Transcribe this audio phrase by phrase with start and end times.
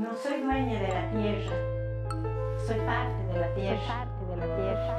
[0.00, 1.52] No soy dueña de la tierra,
[2.66, 3.80] soy parte de la tierra.
[3.86, 4.96] parte de la tierra.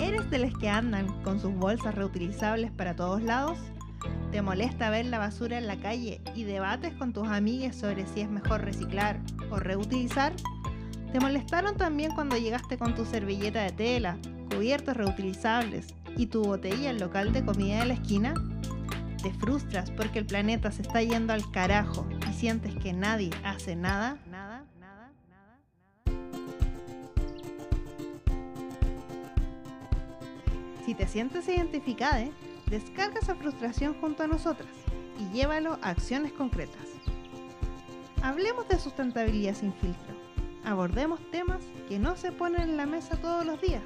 [0.00, 3.58] ¿Eres de los que andan con sus bolsas reutilizables para todos lados?
[4.32, 8.22] ¿Te molesta ver la basura en la calle y debates con tus amigas sobre si
[8.22, 9.20] es mejor reciclar
[9.50, 10.32] o reutilizar?
[11.12, 14.16] ¿Te molestaron también cuando llegaste con tu servilleta de tela,
[14.54, 18.34] cubiertos reutilizables y tu botella al local de comida de la esquina?
[19.22, 23.74] ¿Te frustras porque el planeta se está yendo al carajo y sientes que nadie hace
[23.74, 24.18] nada?
[24.30, 25.58] Nada, nada, nada,
[26.06, 26.24] nada.
[30.84, 32.26] Si te sientes identificada,
[32.66, 34.68] descarga esa frustración junto a nosotras
[35.18, 36.86] y llévalo a acciones concretas.
[38.22, 40.24] Hablemos de sustentabilidad sin filtro
[40.64, 43.82] abordemos temas que no se ponen en la mesa todos los días.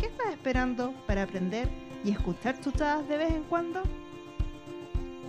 [0.00, 1.68] ¿Qué estás esperando para aprender
[2.04, 3.82] y escuchar chuchadas de vez en cuando?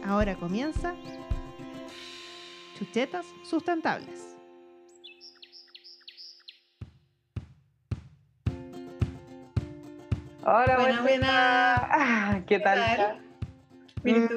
[0.05, 0.95] Ahora comienza
[2.78, 4.36] Chuchetas Sustentables.
[10.44, 12.44] Hola, Buena, buena, buena.
[12.47, 12.80] ¿Qué ¿Qué tal?
[12.80, 13.22] tal?
[14.03, 14.35] ¿Bien y tú?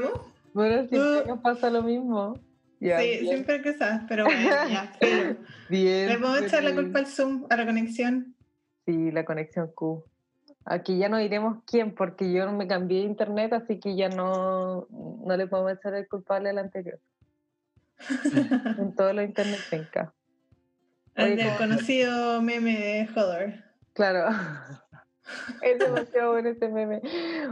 [0.53, 1.29] Bueno, siempre Uh.
[1.29, 2.39] nos pasa lo mismo.
[2.81, 3.27] Ya, sí, bien.
[3.27, 5.37] siempre que sabes, pero bueno, ya, filo.
[5.71, 6.09] Bien.
[6.09, 8.37] ¿Le podemos echar la culpa al Zoom, a la conexión?
[8.87, 10.05] Sí, la conexión Q.
[10.67, 14.09] Aquí ya no diremos quién, porque yo no me cambié de internet, así que ya
[14.09, 16.99] no, no le podemos echar el culpable al anterior.
[18.79, 20.13] En todo lo internet penca.
[21.15, 23.53] El del ¿cómo- conocido meme de Hodor.
[23.93, 24.29] Claro.
[25.63, 27.01] Es demasiado bueno este meme.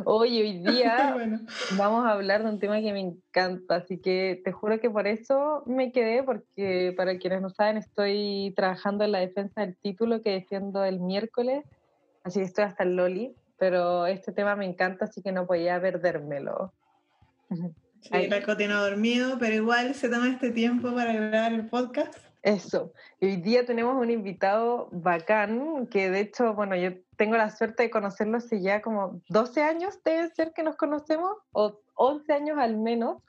[0.05, 1.41] Oye, hoy día bueno.
[1.79, 5.07] vamos a hablar de un tema que me encanta, así que te juro que por
[5.07, 10.21] eso me quedé, porque para quienes no saben, estoy trabajando en la defensa del título
[10.21, 11.65] que defiendo el miércoles,
[12.25, 15.81] así que estoy hasta el Loli, pero este tema me encanta, así que no podía
[15.81, 16.73] perdérmelo.
[17.49, 22.19] Sí, no ha dormido, pero igual se toma este tiempo para grabar el podcast.
[22.43, 22.93] Eso.
[23.21, 27.85] Y hoy día tenemos un invitado bacán, que de hecho, bueno, yo tengo la suerte
[27.85, 32.59] de conocerlo hace ya como 12 años, debe ser que nos conocemos, o 11 años
[32.59, 33.23] al menos,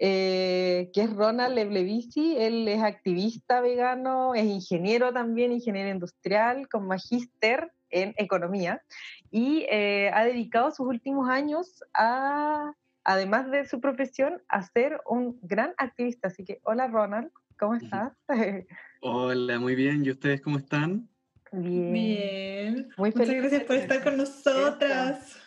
[0.00, 2.36] eh, que es Ronald Leblevici.
[2.36, 8.82] Él es activista vegano, es ingeniero también, ingeniero industrial, con magíster en economía,
[9.30, 12.72] y eh, ha dedicado sus últimos años a,
[13.04, 16.28] además de su profesión, a ser un gran activista.
[16.28, 17.30] Así que, hola Ronald.
[17.58, 18.12] ¿Cómo estás?
[19.00, 20.04] Hola, muy bien.
[20.04, 21.08] ¿Y ustedes cómo están?
[21.50, 21.92] Bien.
[21.92, 22.88] Bien.
[22.96, 25.44] Muy Muchas feliz gracias por estar con nosotras.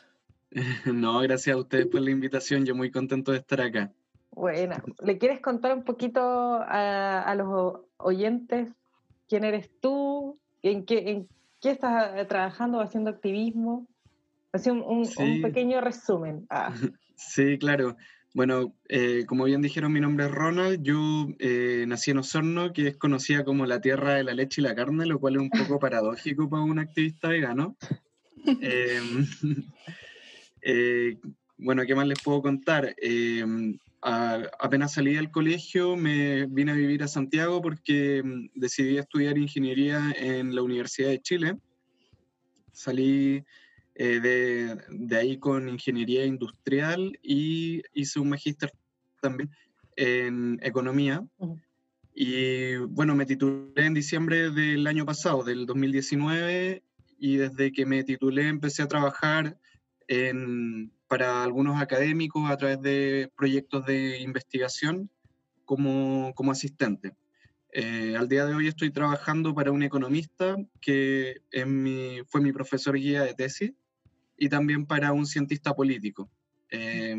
[0.85, 2.65] No, gracias a ustedes por la invitación.
[2.65, 3.89] Yo muy contento de estar acá.
[4.31, 4.83] Buena.
[5.01, 8.67] ¿Le quieres contar un poquito a, a los oyentes
[9.29, 10.37] quién eres tú?
[10.61, 11.29] ¿En qué, en
[11.61, 13.87] qué estás eh, trabajando o haciendo activismo?
[14.53, 15.39] Así un, un- un Sí.
[15.41, 16.45] pequeño resumen.
[16.49, 16.73] Ah,
[17.15, 17.95] Sí, claro.
[18.33, 20.81] Bueno, eh, como bien dijeron, mi nombre es Ronald.
[20.83, 24.63] Yo eh, nací en Osorno, que es conocida como la tierra de la leche y
[24.63, 27.77] la carne, lo cual es un poco paradójico para un activista vegano.
[28.61, 29.25] Em,
[30.61, 31.17] eh,
[31.57, 32.95] bueno, ¿qué más les puedo contar?
[34.01, 39.37] A- apenas salí del colegio, me vine a vivir a Santiago porque mm, decidí estudiar
[39.37, 41.57] ingeniería en la Universidad de Chile.
[42.71, 43.43] Salí
[43.95, 48.73] eh, de, de ahí con ingeniería industrial y hice un magíster
[49.21, 49.51] también
[49.95, 51.23] en economía.
[51.37, 51.59] Ujú.
[52.13, 56.83] Y bueno, me titulé en diciembre del año pasado, del 2019,
[57.17, 59.57] y desde que me titulé empecé a trabajar
[60.07, 65.09] en, para algunos académicos a través de proyectos de investigación
[65.65, 67.17] como, como asistente.
[67.73, 72.53] Eh, al día de hoy estoy trabajando para un economista que es mi- fue mi
[72.53, 73.73] profesor guía de tesis
[74.37, 76.31] y también para un cientista político.
[76.69, 77.13] Eh,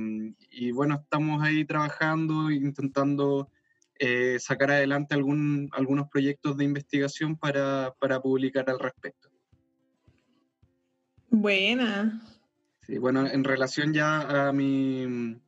[0.51, 3.51] y bueno, estamos ahí trabajando, intentando
[3.99, 9.29] eh, sacar adelante algún, algunos proyectos de investigación para, para publicar al respecto.
[11.29, 12.23] Buena.
[12.87, 15.39] Sí, bueno, en relación ya a mi,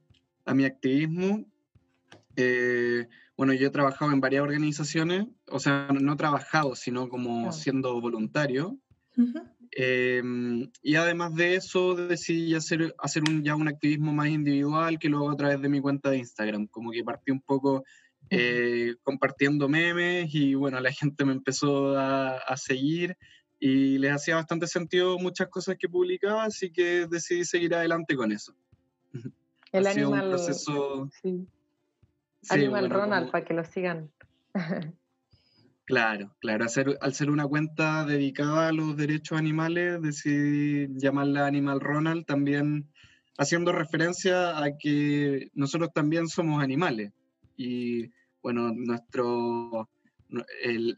[0.44, 1.44] a mi activismo,
[2.36, 7.50] eh, bueno, yo he trabajado en varias organizaciones, o sea, no, he trabajado, sino como
[7.52, 8.78] siendo voluntario.
[9.16, 9.40] Ujú.
[9.76, 10.22] Eh,
[10.82, 15.18] y además de eso, decidí hacer, hacer un, ya un activismo más individual que lo
[15.18, 16.68] hago a través de mi cuenta de Instagram.
[16.68, 17.84] Como que partí un poco
[18.30, 23.16] eh, compartiendo memes y bueno, la gente me empezó a, a seguir
[23.66, 28.30] y les hacía bastante sentido muchas cosas que publicaba, así que decidí seguir adelante con
[28.30, 28.54] eso.
[29.72, 30.24] el ha sido animal.
[30.24, 31.10] un proceso...
[31.22, 31.48] sí,
[32.42, 34.10] sí, Animal bueno, Ronald, como- para que lo sigan.
[35.86, 36.64] Claro, claro.
[36.64, 42.90] Hacer, al ser una cuenta dedicada a los derechos animales, decidí llamarla Animal Ronald, también
[43.36, 47.12] haciendo referencia a que nosotros también somos animales.
[47.58, 48.10] Y
[48.42, 49.90] bueno, nuestro,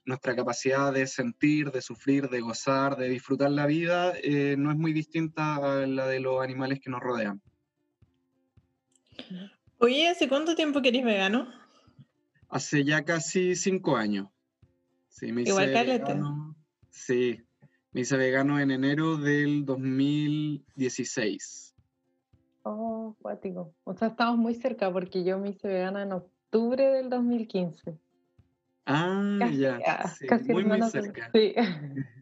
[0.05, 4.77] nuestra capacidad de sentir, de sufrir, de gozar, de disfrutar la vida, eh, no es
[4.77, 7.41] muy distinta a la de los animales que nos rodean.
[9.79, 11.49] Oye, ¿hace cuánto tiempo que eres vegano?
[12.49, 14.29] Hace ya casi cinco años.
[15.09, 16.55] Sí, me Igual hice vegano.
[16.91, 17.43] Sí,
[17.93, 21.75] me hice vegano en enero del 2016.
[22.63, 23.75] Oh, cuático.
[23.85, 27.99] O sea, estamos muy cerca porque yo me hice vegana en octubre del 2015.
[28.87, 31.31] Ah, Casi, ya, sí, casi muy, muy cerca.
[31.35, 31.55] Sí.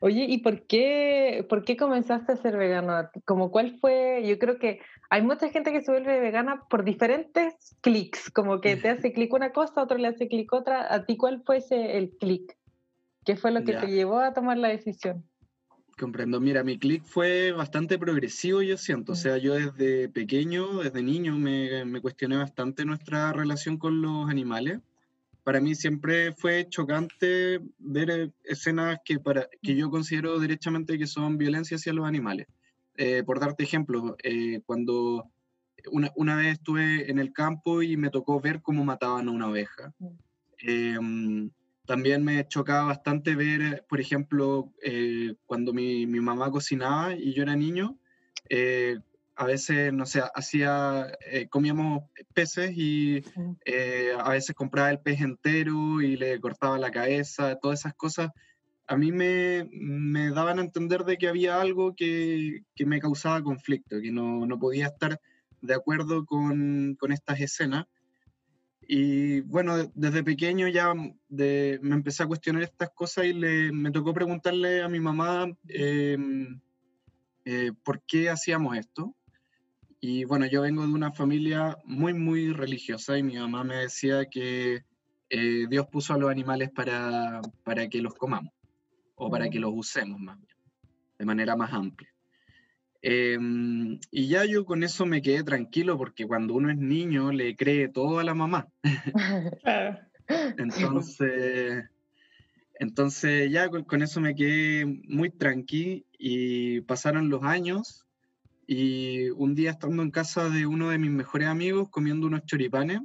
[0.00, 3.10] Oye, ¿y por qué, por qué comenzaste a ser vegano?
[3.24, 7.76] Como cuál fue, yo creo que hay mucha gente que se vuelve vegana por diferentes
[7.80, 10.92] clics, como que te hace clic una cosa, otro le hace clic otra.
[10.94, 12.56] ¿A ti cuál fue ese, el clic?
[13.24, 13.80] ¿Qué fue lo que Ya.
[13.80, 15.24] te llevó a tomar la decisión?
[15.98, 16.40] Comprendo.
[16.40, 19.12] Mira, mi clic fue bastante progresivo, yo siento.
[19.12, 19.18] O Mm.
[19.18, 24.78] sea, yo desde pequeño, desde niño, me, me cuestioné bastante nuestra relación con los animales.
[25.48, 31.06] Para mí siempre fue chocante ver eh, escenas que, para, que yo considero derechamente que
[31.06, 32.48] son violencia hacia los animales.
[32.98, 35.30] Eh, por darte ejemplo, eh, cuando
[35.90, 39.48] una, una vez estuve en el campo y me tocó ver cómo mataban a una
[39.48, 39.94] oveja.
[40.58, 41.50] Em,
[41.86, 47.32] también me chocaba bastante ver, eh, por ejemplo, eh, cuando mi, mi mamá cocinaba y
[47.32, 47.98] yo era niño,
[48.50, 48.98] eh,
[49.38, 52.04] a veces, no sé, hacía, eh, comíamos
[52.34, 53.52] peces y Mm.
[53.64, 58.30] eh, a veces compraba el pez entero y le cortaba la cabeza, todas esas cosas.
[58.88, 63.42] A mí me, me daban a entender de que había algo que, que me causaba
[63.42, 65.20] conflicto, que no, no podía estar
[65.60, 67.84] de acuerdo con, con estas escenas.
[68.90, 70.94] Y bueno, de- desde pequeño ya
[71.28, 75.46] de- me empecé a cuestionar estas cosas y le, me tocó preguntarle a mi mamá
[75.68, 76.60] em,
[77.44, 79.14] eh, por qué hacíamos esto.
[80.00, 84.26] Y bueno, yo vengo de una familia muy, muy religiosa y mi mamá me decía
[84.26, 84.84] que
[85.30, 88.52] eh, Dios puso a los animales para, para que los comamos
[89.16, 89.62] o para que Mm.
[89.62, 90.56] los usemos más bien,
[91.18, 92.08] de manera más amplia.
[93.02, 97.56] Em, y ya yo con eso me quedé tranquilo porque cuando uno es niño le
[97.56, 98.68] cree todo a la mamá.
[100.58, 101.84] Entonces,
[102.78, 108.07] entonces ya con, con eso me quedé muy tranqui y pasaron los años
[108.70, 113.00] y un día estando en casa de uno de mis mejores amigos comiendo unos choripanes,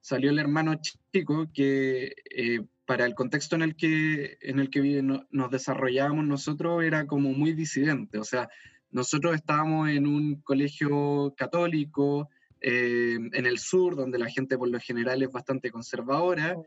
[0.00, 0.80] salió el hermano
[1.12, 6.82] chico que eh, para el contexto en el que, en el que nos desarrollábamos nosotros
[6.82, 8.48] era como muy disidente, o sea,
[8.90, 12.30] nosotros estábamos en un colegio católico
[12.62, 16.64] eh, en el sur, donde la gente por lo general es bastante conservadora, Oh.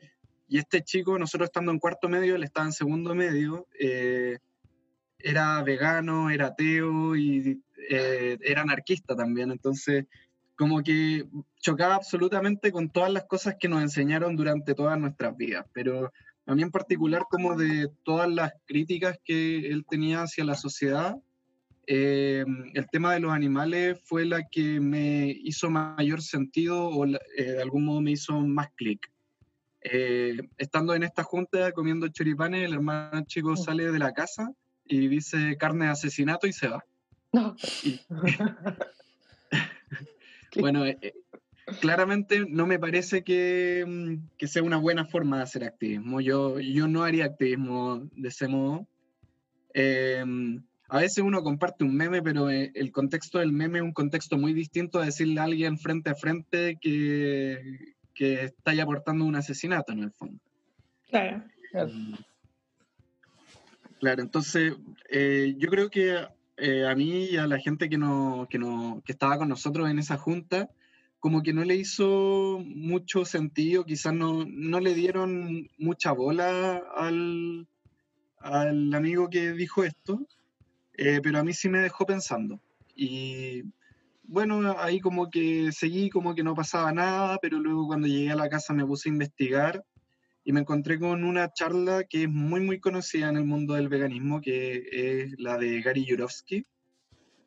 [0.47, 4.38] y este chico, nosotros estando en cuarto medio, él estaba en segundo medio, eh,
[5.18, 10.06] era vegano, era ateo y eh, era anarquista también, entonces
[10.56, 11.26] como que
[11.60, 16.12] chocaba absolutamente con todas las cosas que nos enseñaron durante todas nuestras vidas, pero
[16.46, 21.18] a mí en particular como de todas las críticas que él tenía hacia la sociedad,
[21.88, 27.20] eh, el tema de los animales fue la que me hizo mayor sentido o la-
[27.38, 29.12] eh, de algún modo me hizo más clic.
[29.81, 34.52] Eh, estando en esta junta comiendo choripanes, el hermano chico sale de la casa
[34.84, 36.83] y dice carne de asesinato y se va.
[37.35, 37.56] No.
[40.57, 41.13] Bueno, eh, eh,
[41.81, 46.21] claramente no me parece que, mm, que sea una buena forma de hacer activismo.
[46.21, 48.87] Yo, yo no haría activismo de ese modo.
[49.73, 50.23] Eh,
[50.87, 54.37] a veces uno comparte un meme, pero eh, el contexto del meme es un contexto
[54.37, 59.35] muy distinto a decirle a alguien frente a frente que, que está ya aportando un
[59.35, 60.39] asesinato en el fondo.
[61.09, 61.44] Claro.
[63.99, 64.73] Claro, entonces
[65.09, 66.27] eh, yo creo que
[66.57, 69.90] eh, a mí y a la gente que, no, que, no, que estaba con nosotros
[69.90, 70.69] en esa junta,
[71.19, 77.68] como que no le hizo mucho sentido, quizás no, no le dieron mucha bola al,
[78.40, 80.28] al amigo que dijo esto,
[80.94, 82.62] eh, pero a mí sí me dejó pensando.
[82.95, 83.64] Y
[84.24, 88.35] bueno, ahí como que seguí como que no pasaba nada, pero luego cuando llegué a
[88.35, 89.83] la casa me puse a investigar
[90.45, 93.90] y me encontré con una charla que es muy, muy conocida en el mundo del
[93.90, 96.66] veganismo, que es la de Gary Yurovsky,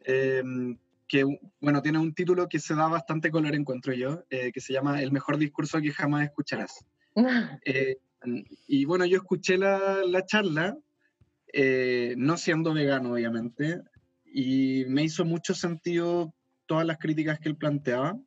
[0.04, 0.42] eh,
[1.06, 1.24] que,
[1.60, 5.00] bueno, tiene un título que se da bastante color, encuentro yo, eh, que se llama
[5.00, 6.84] El mejor discurso que jamás escucharás.
[7.64, 7.96] Eh,
[8.66, 10.76] y bueno, yo escuché la, la charla,
[11.52, 13.80] eh, no siendo vegano, obviamente,
[14.24, 16.34] y me hizo mucho sentido
[16.66, 18.18] todas las críticas que él planteaba.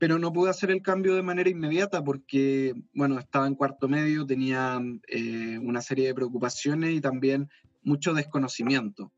[0.00, 4.24] Pero no pude hacer el cambio de manera inmediata porque, bueno, estaba en cuarto medio,
[4.24, 7.50] tenía eh, una serie de preocupaciones y también
[7.82, 9.12] mucho desconocimiento.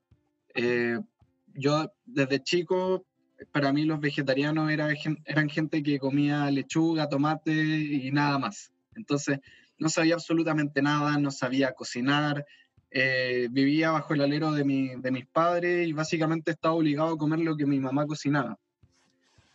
[0.57, 0.99] Eh,
[1.55, 3.07] yo desde chico,
[3.53, 4.89] para mí los vegetarianos era,
[5.25, 8.73] eran gente que comía lechuga, tomate y nada más.
[8.97, 9.39] Entonces,
[9.79, 12.45] no sabía absolutamente nada, no sabía cocinar,
[12.91, 14.65] eh, vivía bajo el alero de,
[14.99, 18.59] de mis padres y básicamente estaba obligado a comer lo que mi mamá cocinaba.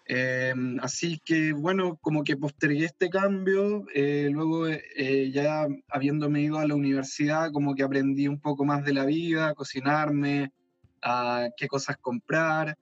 [0.10, 6.60] Em, así que bueno, como que postergué este cambio, eh, luego eh, ya habiéndome ido
[6.60, 10.54] a la universidad, como que aprendí un poco más de la vida, a cocinarme,
[11.02, 12.78] a qué cosas comprar,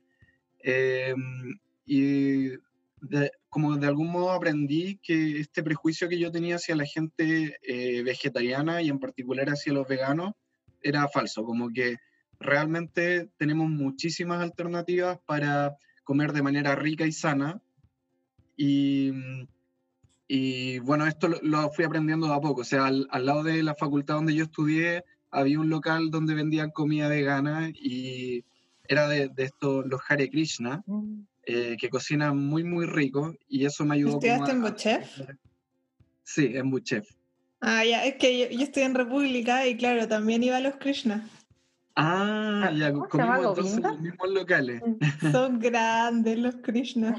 [0.60, 2.52] em, y
[3.50, 8.04] como de algún modo aprendí que este prejuicio que yo tenía hacia la gente eh,
[8.04, 10.34] vegetariana y en particular hacia los veganos
[10.82, 11.98] era falso, como que
[12.40, 17.62] realmente tenemos muchísimas alternativas para comer de manera rica y sana.
[18.56, 19.12] Y,
[20.28, 22.62] y bueno, esto lo, fui aprendiendo a poco.
[22.62, 26.72] O sea, al, lado de la facultad donde yo estudié, había un local donde vendían
[26.72, 28.46] comida vegana y
[28.88, 30.84] era de, de estos, los Hare Krishna,
[31.46, 33.36] eh, que cocinan muy, muy rico.
[33.50, 34.14] Y eso me ayudó.
[34.14, 35.22] ¿Estudiaste en Buchef?
[36.24, 37.10] Sí, en Buchef.
[37.60, 40.76] Ah, ya, es que yo, yo, estoy en República y claro, también iba a los
[40.76, 41.28] Krishna.
[41.96, 44.82] Ah, ya, comimos entonces los mismos locales.
[44.86, 47.16] Mm, son grandes los Krishna.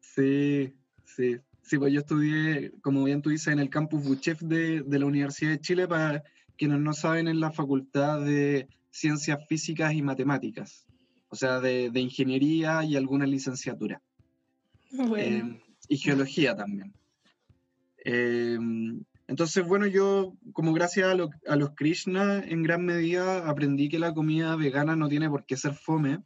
[0.00, 0.74] Sí,
[1.04, 1.38] sí.
[1.62, 5.06] Sí, pues yo estudié, como bien tú dices, en el campus Buchef de, de la
[5.06, 6.22] Universidad de Chile, para
[6.58, 10.86] quienes no saben, en la Facultad de Ciencias Físicas y Matemáticas,
[11.28, 14.02] o sea, de, de ingeniería y alguna licenciatura.
[14.90, 15.16] Bueno.
[15.16, 16.92] Eh, y geología también.
[18.04, 18.58] Eh,
[19.32, 24.56] entonces, bueno, yo como gracias a, los Krishna en gran medida aprendí que la comida
[24.56, 26.18] vegana no tiene por qué ser fome,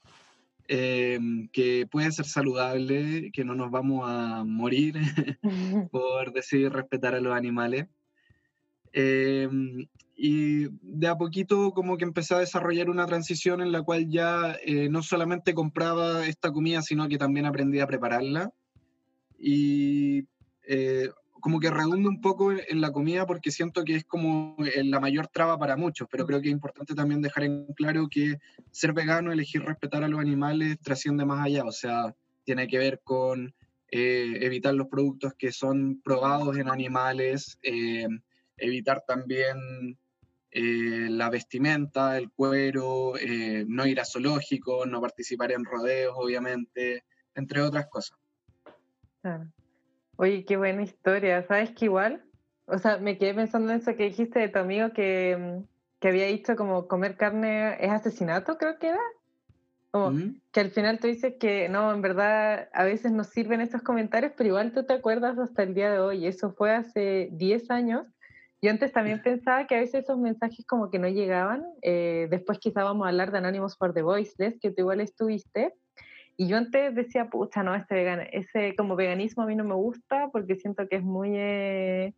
[0.66, 1.20] eh,
[1.52, 4.96] que puede ser saludable, que no nos vamos a morir
[5.92, 7.86] por decidir respetar a los animales.
[8.92, 9.48] Eh,
[10.16, 14.56] y de a poquito como que empecé a desarrollar una transición en la cual ya
[14.64, 18.52] eh, no solamente compraba esta comida, sino que también aprendí a prepararla.
[19.38, 20.26] Y
[21.46, 24.98] como que redunda un poco en la comida porque siento que es como eh, la
[24.98, 28.38] mayor traba para muchos, pero creo que es importante también dejar en claro que
[28.72, 32.12] ser vegano, elegir respetar a los animales, trasciende más allá, o sea,
[32.42, 33.54] tiene que ver con
[33.92, 38.08] eh, evitar los productos que son probados en animales, eh,
[38.56, 39.96] evitar también
[40.50, 43.12] la vestimenta, el cuero,
[43.68, 47.04] no ir a zoológicos, no participar en rodeos, obviamente,
[47.36, 48.18] entre otras cosas.
[49.20, 49.52] Claro.
[50.16, 51.46] Oye, qué buena historia.
[51.46, 52.25] ¿Sabes que igual?
[52.66, 55.64] O sea, me quedé pensando en eso que dijiste de tu amigo que, mm,
[56.00, 59.00] que había dicho como comer carne es asesinato, creo que era.
[59.90, 60.40] Como mm.
[60.52, 64.32] que al final tú dices que no, en verdad a veces nos sirven esos comentarios,
[64.37, 66.26] pero igual tú te acuerdas hasta el día de hoy.
[66.26, 68.06] Eso fue hace 10 años.
[68.62, 71.64] Yo antes también pensaba que a veces esos mensajes como que no llegaban.
[71.82, 75.75] Eh, después quizá vamos a hablar de Anonymous for the Voiceless, que tú igual estuviste.
[76.36, 79.74] Y yo antes decía, pucha, no, este vegan, ese como veganismo a mí no me
[79.74, 82.14] gusta porque siento que es muy eh,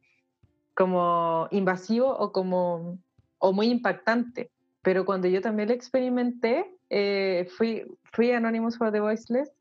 [0.74, 2.98] como invasivo o como
[3.38, 4.50] o muy impactante.
[4.82, 9.52] Pero cuando yo también lo experimenté, eh, fui, fui Anonymous for the Voiceless,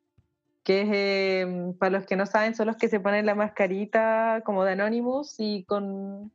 [0.64, 4.42] que es, eh, para los que no saben, son los que se ponen la mascarita
[4.44, 6.32] como de Anonymous y con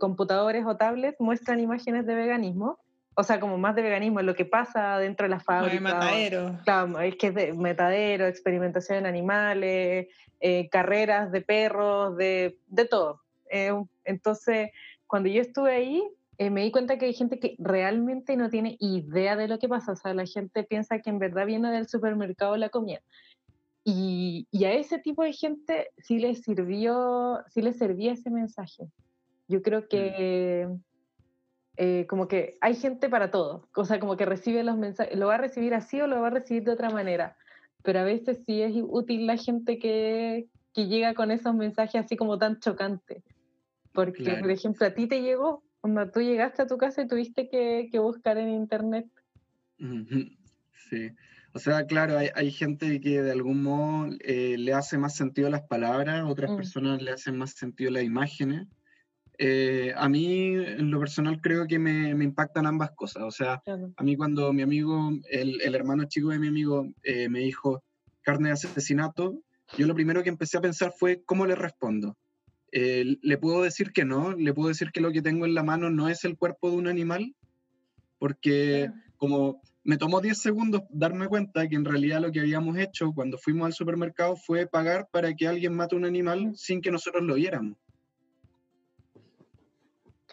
[0.00, 2.78] computadores o tablets muestran imágenes de veganismo
[3.20, 5.74] o sea, como más de veganismo, lo que pasa dentro de la fábrica.
[5.74, 6.58] De matadero.
[6.64, 10.08] Claro, es que es de metadero, experimentación en animales,
[10.40, 13.20] eh, carreras de perros, de, de todo.
[13.50, 13.72] Eh,
[14.04, 14.70] entonces,
[15.06, 16.02] cuando yo estuve ahí,
[16.38, 19.68] eh, me di cuenta que hay gente que realmente no tiene idea de lo que
[19.68, 19.92] pasa.
[19.92, 23.02] O sea, la gente piensa que en verdad viene del supermercado la comida.
[23.84, 28.84] Y, y a ese tipo de gente sí le sirvió, sí le servía ese mensaje.
[29.46, 30.66] Yo creo que...
[30.66, 30.89] Mm.
[31.82, 35.28] Eh, como que hay gente para todo, o sea, como que recibe los mensajes, lo
[35.28, 37.38] va a recibir así o lo va a recibir de otra manera,
[37.82, 42.18] pero a veces sí es útil la gente que, que llega con esos mensajes así
[42.18, 43.24] como tan chocantes,
[43.94, 47.48] porque por ejemplo a ti te llegó, cuando tú llegaste a tu casa y tuviste
[47.48, 49.06] que, que buscar en internet.
[50.74, 51.12] Sí,
[51.54, 55.48] o sea, claro, hay, hay gente que de algún modo eh, le hace más sentido
[55.48, 56.56] las palabras, otras mm.
[56.56, 58.68] personas le hacen más sentido las imágenes.
[59.42, 63.22] Eh, a mí, en lo personal, creo que me, me impactan ambas cosas.
[63.22, 63.62] O sea,
[63.96, 67.82] a mí cuando mi amigo, el, el hermano chico de mi amigo, eh, me dijo
[68.20, 69.40] carne de asesinato,
[69.78, 72.18] yo lo primero que empecé a pensar fue, ¿cómo le respondo?
[72.70, 74.36] Eh, ¿Le puedo decir que no?
[74.36, 76.76] ¿Le puedo decir que lo que tengo en la mano no es el cuerpo de
[76.76, 77.34] un animal?
[78.18, 83.10] Porque como me tomó 10 segundos darme cuenta que en realidad lo que habíamos hecho
[83.14, 87.22] cuando fuimos al supermercado fue pagar para que alguien mate un animal sin que nosotros
[87.24, 87.78] lo viéramos.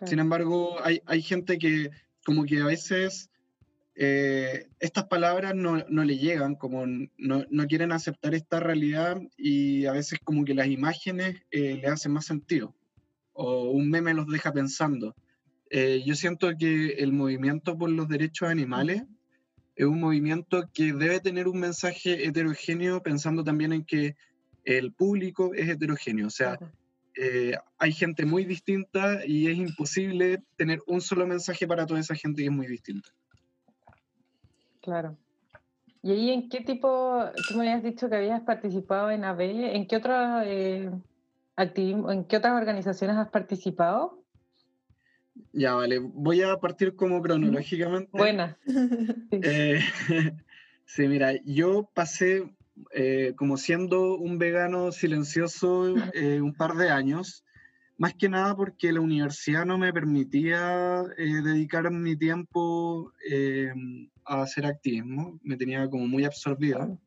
[0.05, 1.89] Sin embargo, hay, hay gente que
[2.25, 3.29] como que a veces
[3.95, 9.85] eh, estas palabras no, no, le llegan, como no, no, quieren aceptar esta realidad y
[9.85, 12.75] a veces como que las imágenes eh, le hacen más sentido
[13.33, 15.15] o un meme los deja pensando.
[15.69, 19.03] Eh, yo siento que el movimiento por los derechos animales
[19.75, 24.15] es un movimiento que debe tener un mensaje heterogéneo pensando también en que
[24.63, 26.59] el público es heterogéneo, o sea,
[27.79, 32.41] hay gente muy distinta y es imposible tener un solo mensaje para toda esa gente
[32.41, 33.09] que es muy distinta.
[34.81, 35.17] Claro.
[36.01, 39.41] ¿Y ahí en qué tipo, tú me habías dicho que habías participado en AB,
[39.75, 40.89] ¿en qué, otra, eh,
[41.57, 44.23] en qué otras organizaciones has participado?
[45.51, 48.09] Ya, vale, voy a partir como cronológicamente.
[48.13, 48.57] Buena.
[49.31, 49.81] Eh,
[50.85, 52.43] sí, mira, yo pasé
[52.93, 57.43] eh, como siendo un vegano silencioso un par de años,
[57.97, 63.11] más que nada porque la universidad no me permitía dedicar mi tiempo
[64.25, 66.99] a hacer activismo, me tenía como muy absorbido.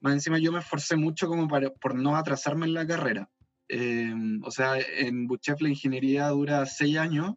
[0.00, 3.28] Más encima yo me esforcé mucho como para, por no atrasarme en la carrera.
[3.68, 7.34] Em, o sea, en Buchef la ingeniería dura seis años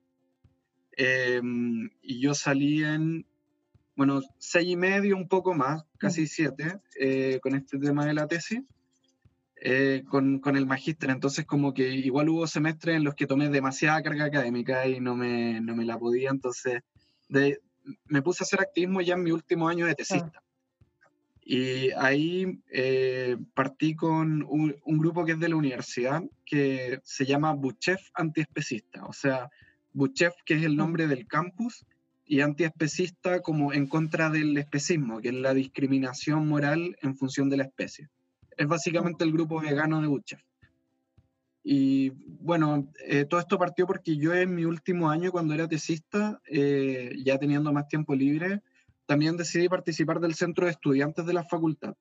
[0.95, 3.25] em, y yo salí en,
[3.99, 8.29] bueno, seis y medio, un poco más, casi siete, eh, con este tema de la
[8.29, 8.61] tesis.
[9.57, 13.49] Eh, con, con, el magíster, entonces como que igual hubo semestres en los que tomé
[13.49, 16.81] demasiada carga académica y no me, no me la podía, entonces
[17.27, 17.59] de,
[18.05, 20.41] me puse a hacer activismo ya en mi último año de tesista.
[21.43, 27.51] Y ahí eh, partí con un, grupo que es de la universidad, que se llama
[27.51, 29.03] Buchef Antiespecista.
[29.07, 29.49] O sea,
[29.91, 31.85] Buchef, que es el nombre del campus,
[32.31, 37.57] y antiespecista como en contra del especismo, que es la discriminación moral en función de
[37.57, 38.07] la especie.
[38.55, 40.39] Es básicamente el grupo vegano de Buchef.
[41.63, 46.39] Y bueno, eh, todo esto partió porque yo en mi último año, cuando era tesista,
[46.45, 48.62] eh, ya teniendo más tiempo libre,
[49.07, 51.95] también decidí participar del centro de estudiantes de la facultad.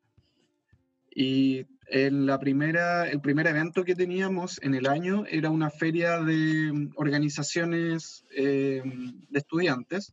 [1.11, 6.21] Y en la primera, el primer evento que teníamos en el año era una feria
[6.21, 10.13] de organizaciones eh, de estudiantes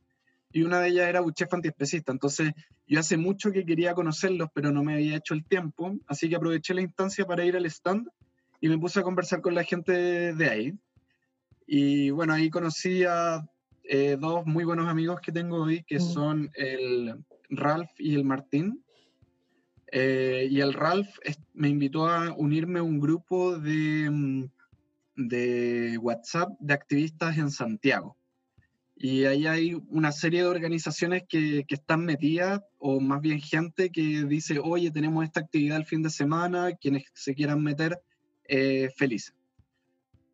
[0.56, 2.14] y una de ellas era Buchef Antiespecista.
[2.14, 2.54] Entonces,
[2.88, 6.38] yo hace mucho que quería conocerlos, pero no me había hecho el tiempo, así que
[6.38, 8.08] aproveché la instancia para ir al stand
[8.62, 9.92] y me puse a conversar con la gente
[10.34, 10.74] de ahí.
[11.68, 13.46] Y bueno, ahí conocí a
[13.84, 17.16] eh, dos muy buenos amigos que tengo hoy, que son el
[17.50, 18.82] Ralph y el Martín.
[19.92, 21.10] Eh, y el Ralph
[21.54, 24.46] me invitó a unirme a un grupo de, mm,
[25.18, 28.16] de WhatsApp de activistas en Santiago.
[29.08, 33.92] Y ahí hay una serie de organizaciones que, que, están metidas, o más bien gente
[33.92, 38.02] que dice, oye, tenemos esta actividad el fin de semana, quienes se quieran meter,
[38.48, 39.32] eh, feliz.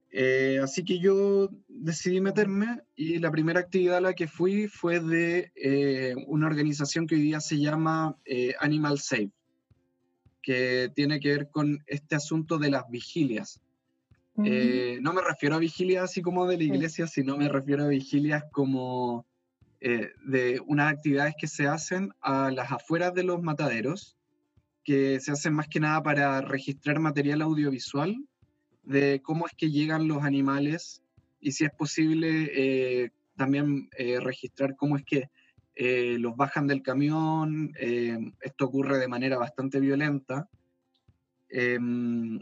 [0.10, 5.02] Eh, así que yo decidí meterme y la primera actividad a la que fui fue
[5.02, 8.18] de eh, una organización que hoy día se llama
[8.62, 9.34] Animal Safe,
[10.42, 13.60] que tiene que ver con este asunto de las vigilias.
[14.36, 18.44] No me refiero a vigilias así como de la iglesia, sino me refiero a vigilias
[18.52, 19.26] como
[19.80, 24.18] de unas actividades que se hacen a las afueras de los mataderos,
[24.84, 28.16] que se hacen más que nada para registrar material audiovisual
[28.84, 31.02] de cómo es que llegan los animales
[31.40, 35.30] y si es posible eh, también eh, registrar cómo es que
[35.76, 37.72] eh, los bajan del camión.
[37.80, 40.48] esto ocurre de manera bastante violenta.
[41.50, 42.40] Em,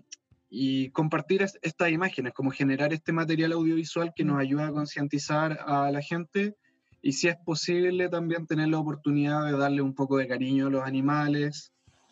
[0.49, 5.91] y compartir estas imágenes, como generar este material audiovisual que nos ayuda a concientizar a
[5.91, 6.55] la gente
[7.01, 10.69] y si es posible también tener la oportunidad de darle un poco de cariño a
[10.69, 11.71] los animales,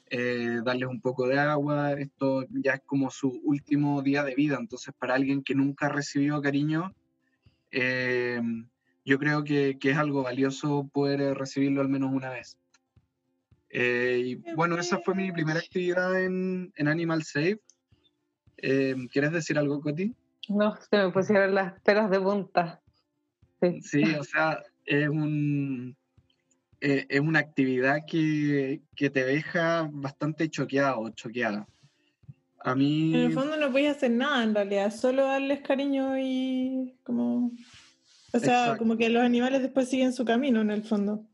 [0.10, 4.58] eh, darles un poco de agua, esto ya es como su último día de vida,
[4.60, 6.94] entonces para alguien que nunca recibió cariño,
[7.72, 8.42] eh,
[9.04, 12.58] yo creo que, que, es algo valioso poder recibirlo al menos una vez.
[13.70, 17.60] Eh, y bueno, esa fue mi primera actividad en, en Animal Safe.
[18.58, 20.14] ¿Quieres decir algo, Coti?
[20.50, 22.82] No, se me pusieron las pelas de punta.
[23.62, 25.96] Sí, sí o sea, es un,
[26.80, 31.68] eh, es una actividad que, que, te deja bastante choqueado o choqueada.
[32.60, 33.14] A mí...
[33.16, 37.52] En el fondo no puedes hacer nada en realidad, solo darles cariño y como...
[38.34, 41.26] O sea, como que los animales después siguen su camino en el fondo.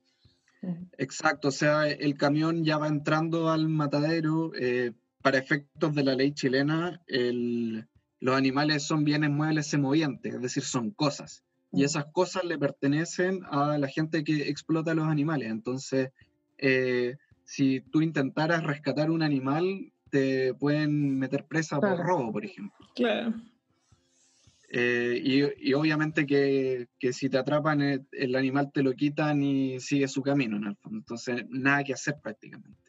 [0.97, 4.51] Exacto, o sea, el camión ya va entrando al matadero.
[4.57, 7.87] Eh, para efectos de la ley chilena, el,
[8.19, 11.43] los animales son bienes muebles movientes, es decir, son cosas.
[11.71, 11.85] y Mm.
[11.85, 15.49] esas cosas le pertenecen a la gente que explota los animales.
[15.49, 16.11] Entonces,
[16.59, 22.85] eh, si tú intentaras rescatar un animal, te pueden meter presa por robo, por ejemplo.
[22.95, 23.33] Claro.
[24.75, 29.41] Eh, y, y obviamente que, que si te atrapan, el, el animal te lo quitan
[29.43, 30.97] y sigue su camino en el fondo.
[30.99, 32.82] Entonces, nada que hacer prácticamente.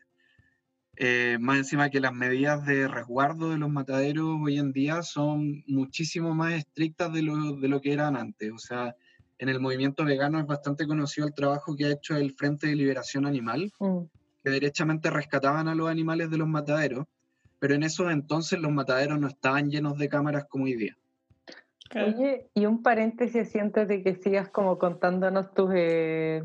[0.96, 5.64] Eh, más encima que las medidas de resguardo de los mataderos hoy en día son
[5.66, 8.52] muchísimo más estrictas de lo, de lo que eran antes.
[8.52, 8.94] O sea,
[9.38, 12.76] en el movimiento vegano es bastante conocido el trabajo que ha hecho el Frente de
[12.76, 14.02] Liberación Animal, Mm.
[14.44, 17.06] que derechamente rescataban a los animales de los mataderos,
[17.58, 20.96] pero en esos entonces los mataderos no estaban llenos de cámaras como hoy día.
[21.94, 26.44] Oye, y un paréntesis antes de que sigas como contándonos tus, eh,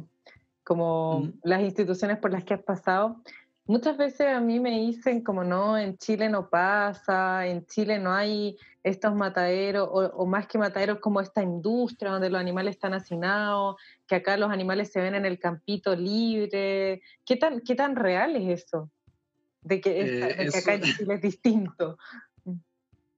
[0.63, 1.39] como Mm.
[1.43, 3.21] las instituciones por las que has pasado.
[3.69, 8.12] Muchas veces a mí me dicen como no, en Chile no pasa, en Chile no
[8.12, 12.95] hay estos mataderos, o, o más que mataderos como esta industria donde los animales están
[12.95, 13.75] hacinados,
[14.08, 17.03] que acá los animales se ven en el campito libre.
[17.23, 18.89] ¿Qué tan, qué tan real es eso?
[19.63, 21.97] De que, esta- Eh, de que acá en Chile es distinto.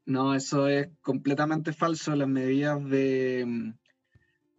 [0.03, 2.15] No, eso es completamente falso.
[2.15, 3.73] Las medidas de mm,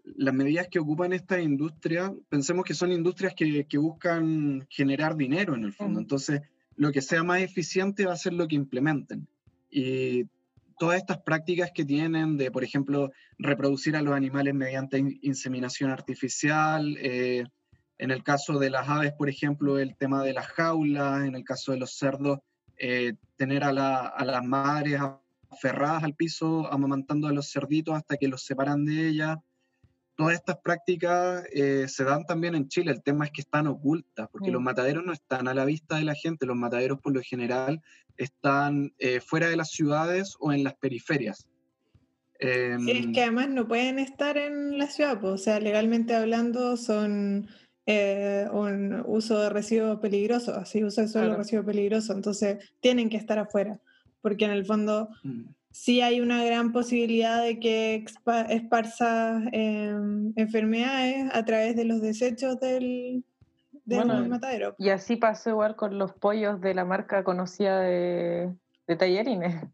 [0.04, 5.54] las medidas que ocupan esta industria, pensemos que son industrias que, que buscan generar dinero
[5.54, 6.00] en el fondo.
[6.00, 6.40] Entonces,
[6.76, 9.28] lo que sea más eficiente va a ser lo que implementen.
[9.70, 10.24] Y
[10.78, 15.90] todas estas prácticas que tienen de, por ejemplo, reproducir a los animales mediante in- inseminación
[15.90, 17.44] artificial, eh,
[17.98, 21.44] en el caso de las aves, por ejemplo, el tema de las jaulas, en el
[21.44, 22.40] caso de los cerdos,
[22.76, 25.00] eh, tener a, la- a las madres
[25.48, 29.36] aferradas al piso, amamantando a los cerditos hasta que los separan de ellas.
[30.14, 32.92] Todas estas prácticas eh, se dan también en Chile.
[32.92, 34.54] El tema es que están ocultas, porque Mm.
[34.54, 36.46] los mataderos no están a la vista de la gente.
[36.46, 37.80] Los mataderos, por lo general,
[38.16, 41.46] están eh, fuera de las ciudades o en las periferias.
[42.38, 46.14] Em, Sí, es que además no pueden estar en la ciudad, pues, o sea, legalmente
[46.14, 47.48] hablando son
[47.86, 51.42] eh, un uso de residuos peligrosos, así uso de suelo Claro.
[51.42, 53.80] residuo peligroso, entonces tienen que estar afuera,
[54.20, 58.04] porque en el fondo mm, sí hay una gran posibilidad de que
[58.50, 63.24] esparza em, enfermedades a través de los desechos del,
[63.84, 64.74] del Bueno, matadero.
[64.78, 68.52] Y así pasó igual con los pollos de la marca conocida de,
[68.86, 69.64] de tallarines,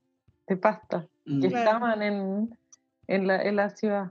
[0.46, 1.66] de pasta, mm, que Claro.
[1.70, 2.58] estaban en,
[3.06, 4.10] en, la, en la ciudad.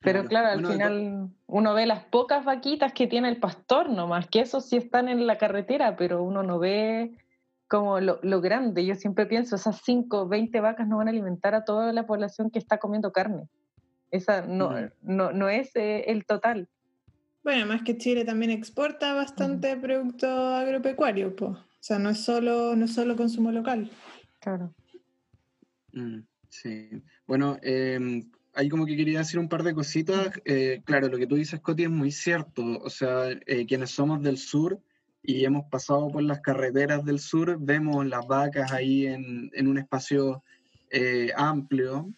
[0.00, 4.28] Pero claro, al Bueno, final uno ve las pocas vaquitas que tiene el pastor nomás,
[4.28, 7.16] que esos sí están en la carretera, pero uno no ve
[7.68, 8.84] como lo, lo grande.
[8.84, 12.50] Yo siempre pienso, esas 5, 20 vacas no van a alimentar a toda la población
[12.50, 13.48] que está comiendo carne.
[14.10, 16.68] Esa no, no, no es eh, el total.
[17.42, 21.52] Bueno, además que Chile también exporta bastante producto agropecuario, pues.
[21.52, 23.90] O sea, no es solo, no es solo consumo local.
[24.40, 24.74] Claro.
[25.92, 26.88] Mm, Sí,
[27.26, 28.22] bueno, eh,
[28.54, 30.30] ahí como que quería decir un par de cositas.
[30.44, 32.62] Eh, claro, lo que tú dices, Coti, es muy cierto.
[32.80, 34.80] O sea, eh, quienes somos del sur
[35.26, 39.78] y hemos pasado por las carreteras del sur, vemos las vacas ahí en, en un
[39.78, 40.42] espacio
[40.90, 42.08] eh, amplio.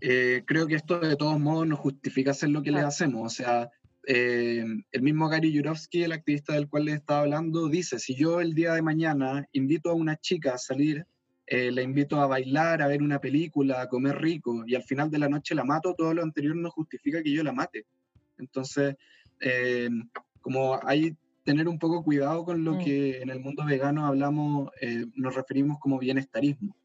[0.00, 3.32] Eh, creo que esto de todos modos no justifica hacer lo que les hacemos.
[3.32, 3.70] O sea,
[4.06, 8.40] eh, el mismo Gary Jurovsky, el activista del cual les estaba hablando, dice, si yo
[8.40, 11.06] el día de mañana invito a una chica a salir
[11.52, 15.10] eh, la invito a bailar, a ver una película, a comer rico, y al final
[15.10, 17.86] de la noche la mato, todo lo anterior no justifica que yo la mate.
[18.38, 18.94] Entonces,
[19.40, 19.90] eh,
[20.40, 22.78] como hay tener un poco cuidado con lo Mm.
[22.84, 26.76] que en el mundo vegano hablamos, eh, nos referimos como bienestarismo.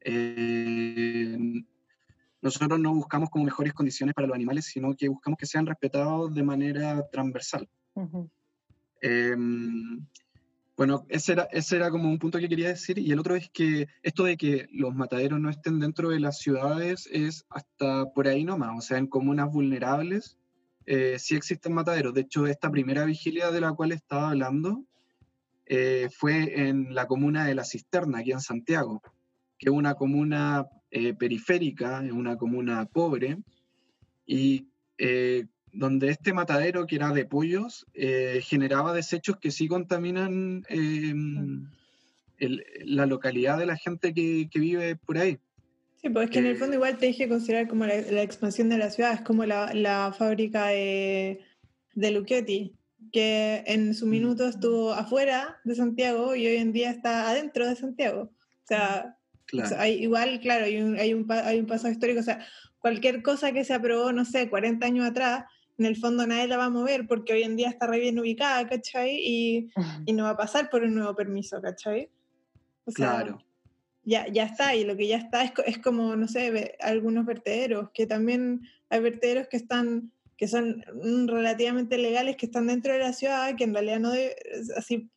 [0.00, 1.36] Eh,
[2.40, 6.34] nosotros no buscamos como mejores condiciones para los animales, sino que buscamos que sean respetados
[6.34, 7.68] de manera transversal.
[7.94, 8.30] Ujú.
[9.00, 10.06] Em,
[10.76, 12.98] bueno, ese era, ese era como un punto que quería decir.
[12.98, 16.38] Y el otro es que esto de que los mataderos no estén dentro de las
[16.38, 18.78] ciudades es hasta por ahí nomás.
[18.78, 20.37] O sea, en comunas vulnerables
[20.90, 22.14] eh, sí existen mataderos.
[22.14, 24.84] De hecho, esta primera vigilia de la cual estaba hablando
[25.66, 29.02] eh, fue en la comuna de La Cisterna, aquí en Santiago,
[29.58, 33.38] que es una comuna eh, periférica, es una comuna pobre.
[34.26, 34.66] Y
[35.72, 37.86] donde este matadero, que era de pollos,
[38.40, 40.64] generaba desechos que sí contaminan
[42.38, 45.38] el- la localidad de la gente que, que vive por ahí.
[46.00, 48.22] Sí, pues es que en el Eh, fondo igual te dije considerar como la, la
[48.22, 51.40] expansión de la ciudad, es como la, la fábrica de,
[51.94, 52.72] de
[53.12, 54.10] que en su Mm.
[54.10, 58.30] minuto estuvo afuera de Santiago y hoy en día está adentro de Santiago.
[58.32, 59.66] O sea, Claro.
[59.66, 62.46] o sea, hay, igual, claro, hay un, hay, un, hay un pasado histórico, o sea,
[62.80, 65.44] cualquier cosa que se aprobó, no sé, 40 años atrás,
[65.78, 68.18] en el fondo nadie la va a mover porque hoy en día está re bien
[68.18, 69.16] ubicada, ¿cachai?
[69.24, 69.70] Y,
[70.06, 72.10] y no va a pasar por un nuevo permiso, ¿cachai?
[72.84, 73.42] O sea, Claro.
[74.08, 77.26] Ya, ya está, y lo que ya está es, es como, no sé, ve- algunos
[77.26, 82.92] vertederos, que también hay vertederos que están, que son mm, relativamente legales, que están dentro
[82.92, 84.12] de la ciudad, que en realidad no,
[84.76, 85.10] así,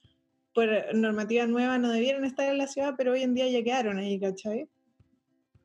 [0.54, 3.98] por normativa nueva no debieron estar en la ciudad, pero hoy en día ya quedaron
[3.98, 4.68] ahí, ¿cachai?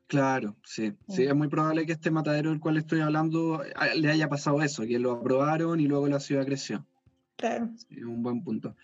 [0.07, 0.93] Claro, sí.
[1.09, 1.29] Sí, Mm.
[1.29, 4.83] es muy probable que este matadero del cual estoy hablando a- le haya pasado eso,
[4.83, 6.85] que lo aprobaron y luego la ciudad creció.
[7.35, 7.69] Claro.
[7.89, 8.75] Sí, un buen punto.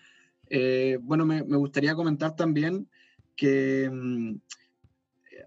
[0.50, 2.86] Eh, bueno, me, me gustaría comentar también
[3.36, 4.36] que mm,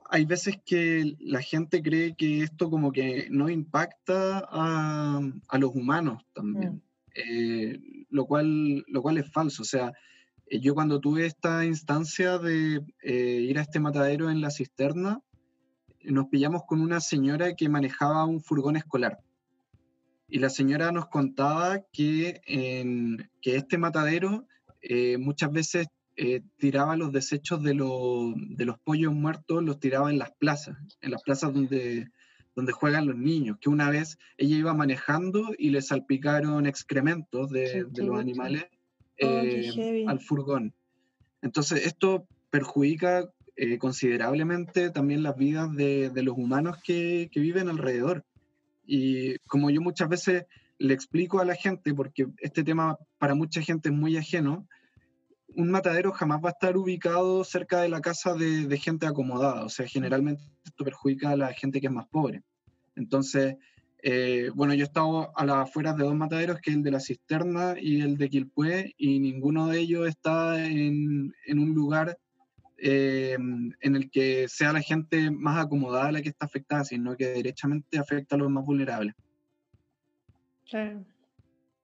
[0.09, 5.75] hay veces que la gente cree que esto como que no impacta a, a los
[5.75, 6.81] humanos también,
[7.15, 9.63] eh, lo, cual, lo cual es falso.
[9.63, 9.93] O sea,
[10.45, 15.21] eh, yo cuando tuve esta instancia de eh, ir a este matadero en la cisterna,
[16.03, 19.19] nos pillamos con una señora que manejaba un furgón escolar.
[20.29, 24.45] Y la señora nos contaba que, en, que este matadero
[25.19, 30.17] muchas veces eh, tiraba los desechos de, lo- de los pollos muertos, los tiraba en
[30.17, 32.09] las plazas, en las plazas donde,
[32.55, 37.85] donde juegan los niños, que una vez ella iba manejando y le salpicaron excrementos de,
[37.85, 38.65] de los animales
[39.19, 39.71] Oh, eh,
[40.07, 40.75] al furgón.
[41.41, 47.67] Entonces, esto perjudica eh, considerablemente también las vidas de, de los humanos que, que viven
[47.67, 48.23] alrededor.
[48.85, 50.45] Y como yo muchas veces
[50.77, 54.67] le explico a la gente, porque este tema para mucha gente es muy ajeno,
[55.57, 59.65] un matadero jamás va a estar ubicado cerca de la casa de, de gente acomodada.
[59.65, 62.43] O sea, generalmente esto perjudica a la gente que es más pobre.
[62.95, 63.55] Entonces,
[64.03, 66.91] eh, bueno, yo he estado a las afueras de dos mataderos, que es el de
[66.91, 72.19] la Cisterna y el de Quilpué, y ninguno de ellos está en, en un lugar
[72.77, 77.29] eh, en el que sea la gente más acomodada la que está afectada, sino que
[77.29, 79.15] derechamente afecta a los más vulnerables.
[80.69, 81.03] Claro.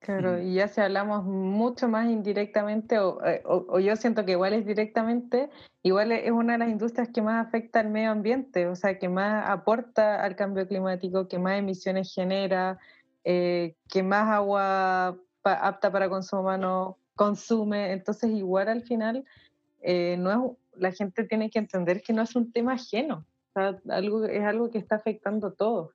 [0.03, 0.41] Claro, Mm.
[0.47, 4.51] y ya si hablamos mucho más indirectamente, o, eh, o- o yo siento que igual
[4.51, 5.49] es directamente,
[5.81, 9.07] igual es una de las industrias que más afecta al medio ambiente, o sea, que
[9.07, 12.79] más aporta al cambio climático, que más emisiones genera,
[13.23, 17.93] eh, que más agua pa- apta para consumo humano consume.
[17.93, 19.23] Entonces, igual al final,
[19.81, 23.53] eh, no es, la gente tiene que entender que no es un tema ajeno, o
[23.53, 25.91] sea, algo, es algo que está afectando a todos.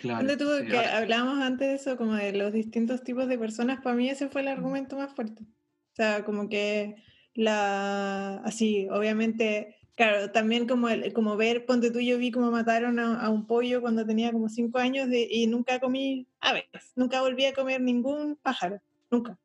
[0.00, 0.36] Claro.
[0.36, 3.96] Tú sí, que hablábamos antes de eso, como de los distintos tipos de personas, para
[3.96, 5.42] mí ese fue el argumento más fuerte.
[5.44, 6.96] O sea, como que
[7.34, 12.98] la, así, obviamente, claro, también como, el, como ver, ponte tú, yo vi cómo mataron
[12.98, 16.64] a, a un pollo cuando tenía como cinco años de- y nunca comí aves,
[16.96, 19.38] nunca volví a comer ningún pájaro, nunca.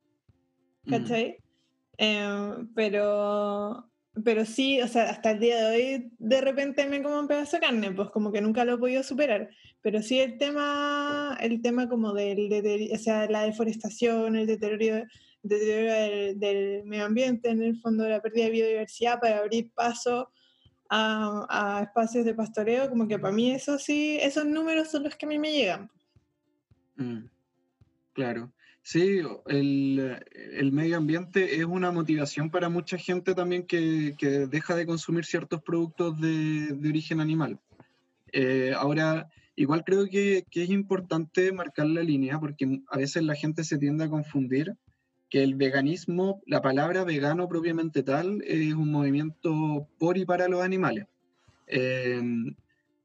[0.86, 0.90] Mm.
[0.92, 1.38] ¿cachai?
[1.98, 3.90] Eh, pero,
[4.24, 7.58] pero sí, o sea, hasta el día de hoy de repente me como un pedazo
[7.58, 9.50] de carne, pues como que nunca lo he podido superar.
[9.84, 15.06] Pero sí el tema, el tema como del, deterioro- o sea, la deforestación, el deterioro,
[15.44, 20.32] deterioro del, del medio ambiente, en el fondo la pérdida de biodiversidad para abrir paso
[20.90, 25.16] a, a espacios de pastoreo, como que para mí eso sí, esos números son los
[25.16, 25.92] que a mí me llegan.
[26.96, 27.26] Mm,
[28.14, 28.54] Claro.
[28.86, 34.76] Sí, el, el medio ambiente es una motivación para mucha gente también que, que deja
[34.76, 37.60] de consumir ciertos productos de, de origen animal.
[38.34, 43.36] Eh, ahora, igual creo que, que es importante marcar la línea porque a veces la
[43.36, 44.76] gente se tiende a confundir
[45.30, 50.62] que el veganismo, la palabra vegano propiamente tal, es un movimiento por y para los
[50.62, 51.08] animales.
[51.66, 52.22] Eh,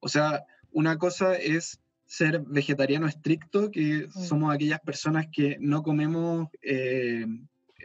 [0.01, 6.49] o sea, una cosa es ser vegetariano estricto, que somos aquellas personas que no comemos,
[6.63, 7.27] eh,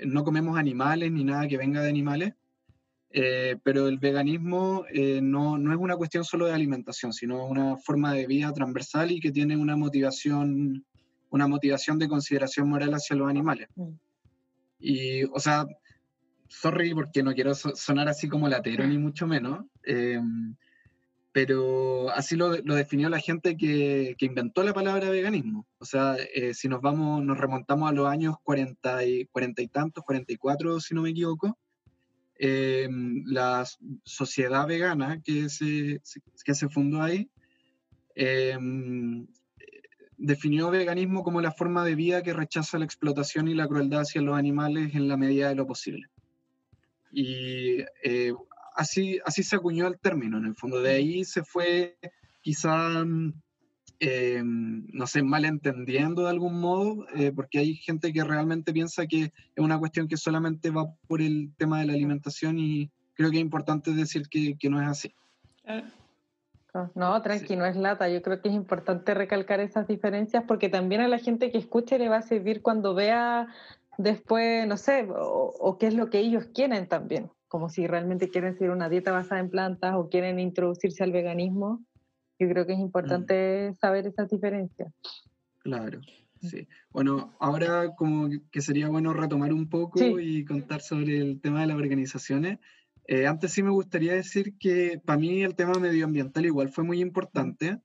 [0.05, 2.33] no comemos animales ni nada que venga de animales,
[3.15, 7.77] eh, pero el veganismo eh, no, no es una cuestión solo de alimentación, sino una
[7.77, 10.83] forma de vida transversal y que tiene una motivación,
[11.29, 13.67] una motivación de consideración moral hacia los animales.
[13.75, 13.91] Mm.
[14.79, 15.67] Y, o sea,
[16.47, 20.19] sorry porque no quiero so- sonar así como latero ni mucho menos, eh,
[21.31, 25.67] pero así lo, lo definió la gente que, que inventó la palabra veganismo.
[25.77, 29.67] O sea, eh, si nos vamos, nos remontamos a los años 40 y, 40 y
[29.67, 31.59] tantos, 44 si no me equivoco,
[32.39, 32.87] eh,
[33.25, 33.65] la
[34.03, 36.01] sociedad vegana que se,
[36.43, 37.29] que se fundó ahí
[38.15, 38.57] eh,
[40.17, 44.21] definió veganismo como la forma de vida que rechaza la explotación y la crueldad hacia
[44.21, 46.07] los animales en la medida de lo posible.
[47.11, 48.33] Y eh,
[48.75, 50.81] así, así se acuñó el término, en el fondo.
[50.81, 51.97] De ahí se fue
[52.41, 53.33] quizá, mm,
[53.99, 59.23] eh, no sé, malentendiendo de algún modo, eh, porque hay gente que realmente piensa que
[59.23, 63.37] es una cuestión que solamente va por el tema de la alimentación y creo que
[63.37, 65.13] es importante decir que, que no es así.
[66.95, 68.09] No, tranqui, no es lata.
[68.09, 71.99] Yo creo que es importante recalcar esas diferencias porque también a la gente que escuche
[71.99, 73.47] le va a servir cuando vea
[73.99, 77.29] después, no sé, o, o qué es lo que ellos quieren también.
[77.53, 81.85] como si realmente quieren seguir una dieta basada en plantas o quieren introducirse al veganismo.
[82.43, 84.93] Yo creo que es importante saber esas diferencias.
[85.59, 86.01] Claro,
[86.41, 86.67] sí.
[86.91, 91.67] Bueno, ahora como que sería bueno retomar un poco y contar sobre el tema de
[91.67, 92.59] las organizaciones.
[93.07, 96.99] Eh, antes sí me gustaría decir que para mí el tema medioambiental igual fue muy
[96.99, 97.79] importante,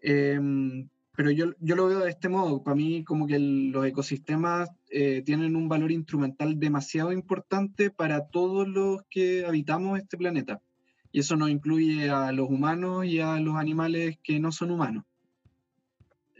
[0.00, 2.62] em, pero yo, yo, lo veo de este modo.
[2.62, 8.66] Para mí como que los ecosistemas eh, tienen un valor instrumental demasiado importante para todos
[8.66, 10.62] los que habitamos este planeta.
[11.12, 15.04] Y eso no incluye a los humanos y a los animales que no son humanos.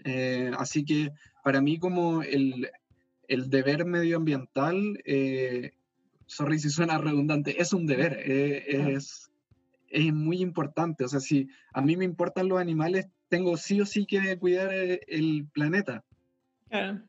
[0.05, 2.71] Eh, así que para mí como el,
[3.29, 5.73] el deber medioambiental eh,
[6.31, 9.33] sorry si suena redundante, es un deber, eh, es,
[9.89, 11.05] es muy importante.
[11.05, 14.73] O sea, si a mí me importan los animales, tengo sí o sí que cuidar
[14.73, 16.05] eh, el, planeta.
[16.69, 17.03] Claro.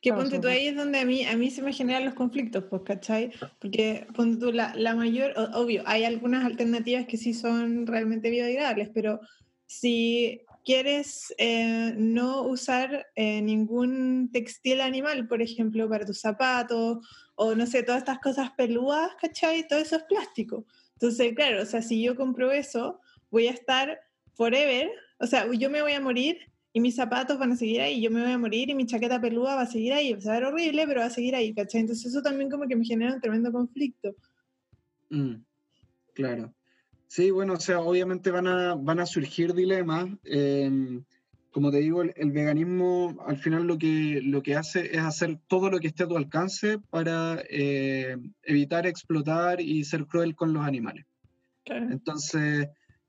[0.00, 2.64] Que ponte tú ahí es donde a mí, a mí se me generan los conflictos,
[2.70, 3.32] pues, ¿cachai?
[3.58, 8.90] Porque ponte tú, la, la mayor, obvio, hay algunas alternativas que sí son realmente biodegradables,
[8.92, 9.20] pero
[9.66, 16.98] si quieres eh, no usar ningún textil animal, por ejemplo, para tus zapatos
[17.36, 19.66] o no sé, todas estas cosas peludas, ¿cachai?
[19.66, 20.66] Todo eso es plástico.
[20.94, 24.00] Entonces, claro, o sea, si yo compro eso, voy a estar
[24.34, 26.38] forever, o sea, yo me voy a morir
[26.72, 29.20] y mis zapatos van a seguir ahí, yo me voy a morir y mi chaqueta
[29.20, 31.80] peluda va a seguir ahí, va a ver horrible, pero va a seguir ahí, ¿cachai?
[31.80, 34.14] Entonces eso también como que me genera un tremendo conflicto.
[35.10, 35.36] Mm,
[36.14, 36.54] claro.
[37.06, 40.10] Sí, bueno, o sea, obviamente van a, van a surgir dilemas.
[40.24, 41.00] Eh,
[41.50, 45.70] como te digo, el, veganismo al final lo que, lo que hace es hacer todo
[45.70, 50.64] lo que esté a tu alcance para eh, evitar explotar y ser cruel con los
[50.64, 51.06] animales.
[51.64, 52.68] Entonces,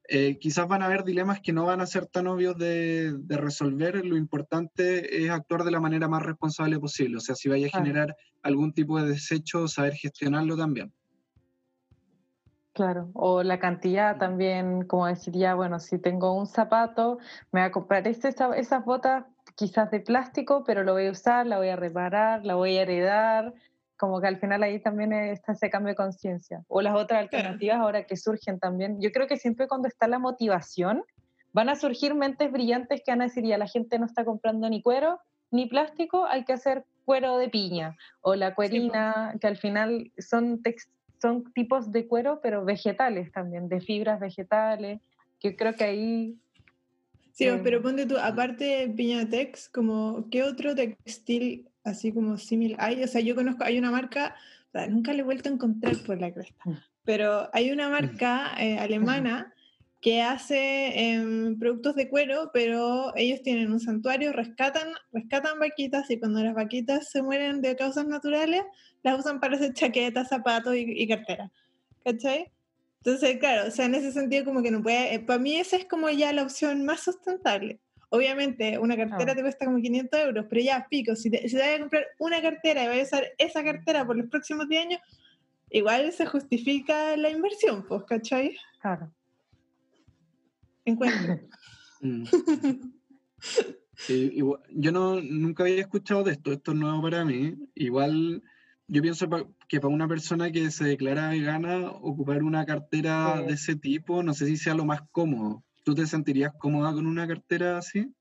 [0.09, 3.37] eh, quizás van a haber dilemas que no van a ser tan obvios de, de,
[3.37, 4.03] resolver.
[4.05, 7.17] Lo importante es actuar de la manera más responsable posible.
[7.17, 10.91] O sea, si vaya a generar algún tipo de desecho, saber gestionarlo también.
[12.73, 17.17] Claro, o la cantidad también, como decir, ya, bueno, si tengo un zapato,
[17.51, 21.45] me voy a comprar este, esas botas quizás de plástico, pero lo voy a usar,
[21.45, 23.53] la voy a reparar, la voy a heredar,
[23.99, 26.63] como que al final ahí también está ese cambio de conciencia.
[26.69, 29.01] O las otras alternativas ahora que surgen también.
[29.01, 31.03] Yo creo que siempre cuando está la motivación,
[31.51, 34.69] van a surgir mentes brillantes que van a decir, ya la gente no está comprando
[34.69, 35.19] ni cuero
[35.51, 40.61] ni plástico, hay que hacer cuero de piña o la cuerina, que al final son
[41.21, 45.01] son tipos de cuero, pero vegetales también, de fibras vegetales,
[45.39, 46.37] que creo que ahí...
[47.33, 52.79] Sí, eh, pero ponte tú, aparte de Piñatex, como, ¿qué otro textil así como similar
[52.81, 53.03] hay?
[53.03, 54.35] O sea, yo conozco, hay una marca,
[54.89, 56.73] nunca le he vuelto a encontrar por la cresta, mm.
[57.03, 59.53] pero hay una marca eh, alemana
[60.01, 66.17] que hace em, productos de cuero, pero ellos tienen un santuario, rescatan, rescatan vaquitas y
[66.17, 68.63] cuando las vaquitas se mueren de causas naturales,
[69.03, 71.51] las usan para hacer chaquetas, zapatos y, cartera.
[72.05, 72.49] ¿Cachai?
[73.03, 75.75] Entonces, claro, o sea, en ese sentido como que no puede, eh, para mí esa
[75.75, 77.79] es como ya la opción más sustentable.
[78.09, 81.61] Obviamente, una cartera te cuesta como 500 euros, pero ya, pico, si te, si te
[81.61, 84.85] vas a comprar una cartera y vas a usar esa cartera por los próximos 10
[84.85, 85.01] años,
[85.69, 88.57] igual se justifica la inversión, pues, ¿cachai?
[88.81, 89.11] Claro.
[90.85, 91.39] Encuentro.
[92.01, 92.23] Mm.
[94.69, 97.55] yo no, nunca había escuchado de esto, esto es nuevo para mí.
[97.75, 98.41] Igual
[98.87, 99.27] yo pienso
[99.67, 104.33] que para una persona que se declara vegana, ocupar una cartera de ese tipo, no
[104.33, 105.63] sé si sea lo más cómodo.
[105.83, 108.13] ¿Tú te sentirías cómoda con una cartera así,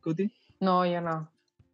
[0.00, 0.32] Coti?
[0.60, 1.30] No, yo no.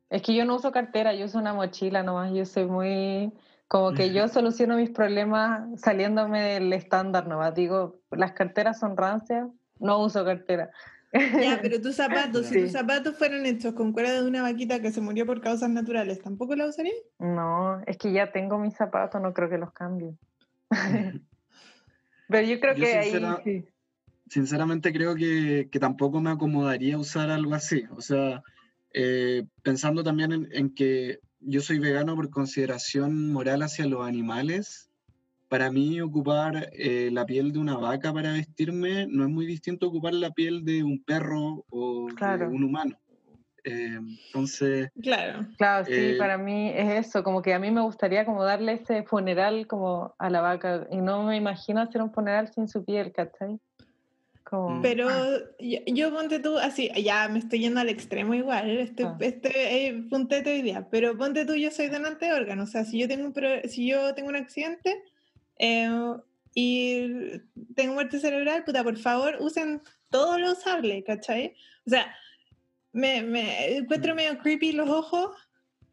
[0.09, 2.33] Es que yo no uso cartera, yo uso una mochila nomás.
[2.33, 3.33] Yo soy muy.
[3.69, 7.55] Como que yo soluciono mis problemas saliéndome del estándar nomás.
[7.55, 10.71] Digo, las carteras son rancias, no uso cartera.
[11.13, 14.93] Ya, pero tus zapatos, si tus zapatos fueran hechos con cuerda de una vaquita que
[14.93, 16.97] se murió por causas naturales, ¿tampoco la usarías?
[17.19, 20.17] No, es que ya tengo mis zapatos, no creo que los cambie.
[22.29, 23.65] pero yo creo que ahí
[24.31, 27.83] Sinceramente creo que, que, tampoco me acomodaría usar algo así.
[27.91, 28.43] O sea,
[28.95, 34.91] eh, pensando también en, en que yo soy vegano por consideración moral hacia los animales,
[35.49, 39.87] para mí ocupar eh, la piel de una vaca para vestirme no es muy distinto
[39.87, 42.97] a ocupar la piel de un perro o de un humano.
[43.65, 44.91] Eh, entonces...
[45.03, 45.49] Claro.
[45.59, 48.75] Claro, sí, eh, para mí es eso, como que a mí me gustaría como darle
[48.75, 52.85] ese funeral como a la vaca y no me imagino hacer un funeral sin su
[52.85, 53.59] piel, ¿cachai?
[54.51, 54.83] Como...
[54.83, 55.09] Pero
[55.59, 59.17] yo, ponte tú así, ya me estoy yendo al extremo igual, este, ah.
[59.21, 62.85] este eh, puntete hoy día, pero ponte tú, yo soy donante de órganos, o sea,
[62.85, 63.35] si yo tengo un,
[63.69, 65.03] si yo tengo un accidente,
[65.59, 65.89] eh,
[66.53, 67.39] y
[67.77, 71.55] tengo muerte cerebral, puta, por favor, usen todo lo usable, ¿cachai?
[71.87, 72.13] O sea,
[72.93, 74.17] me, me encuentro mm.
[74.17, 75.31] medio creepy los ojos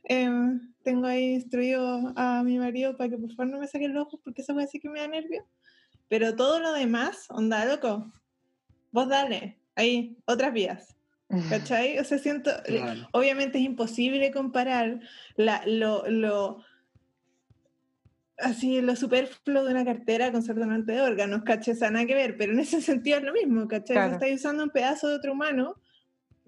[0.10, 3.98] Em, tengo ahí instruido a mi marido para que por favor no me saque el
[3.98, 5.46] ojo porque eso puede decir que me da nervio.
[6.08, 8.14] Pero todo lo demás, onda, loco,
[8.92, 10.96] vos dale, ahí, otras vías.
[11.50, 12.00] ¿Cachai?
[12.00, 13.10] O sea, siento, eh, Claro.
[13.12, 15.02] obviamente es imposible comparar
[15.36, 16.64] la, lo, lo,
[18.38, 21.74] así, lo superfluo de una cartera con ser donante de órganos, ¿cachai?
[21.74, 23.96] O sea, nada que ver, pero en ese sentido es lo mismo, ¿cachai?
[23.96, 24.14] Claro.
[24.14, 25.76] Estáis usando un pedazo de otro humano.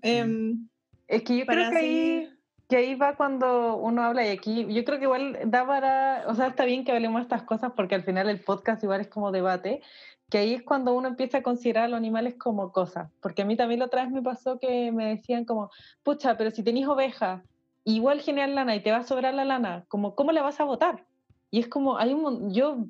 [0.02, 0.68] em,
[1.08, 2.39] Es que yo creo que ahí, así-
[2.70, 6.36] que ahí va cuando uno habla y aquí yo creo que igual da para, o
[6.36, 9.32] sea, está bien que hablemos estas cosas porque al final el podcast igual es como
[9.32, 9.82] debate,
[10.30, 13.46] que ahí es cuando uno empieza a considerar a los animales como cosas, porque a
[13.46, 15.72] mí también la otra vez me pasó que me decían como,
[16.04, 17.44] pucha, pero si tenés oveja,
[17.86, 20.66] igual generar lana y te va a sobrar la lana, como, ¿cómo la vas a
[20.66, 21.06] botar?
[21.50, 22.86] Y es como, hay un, yo,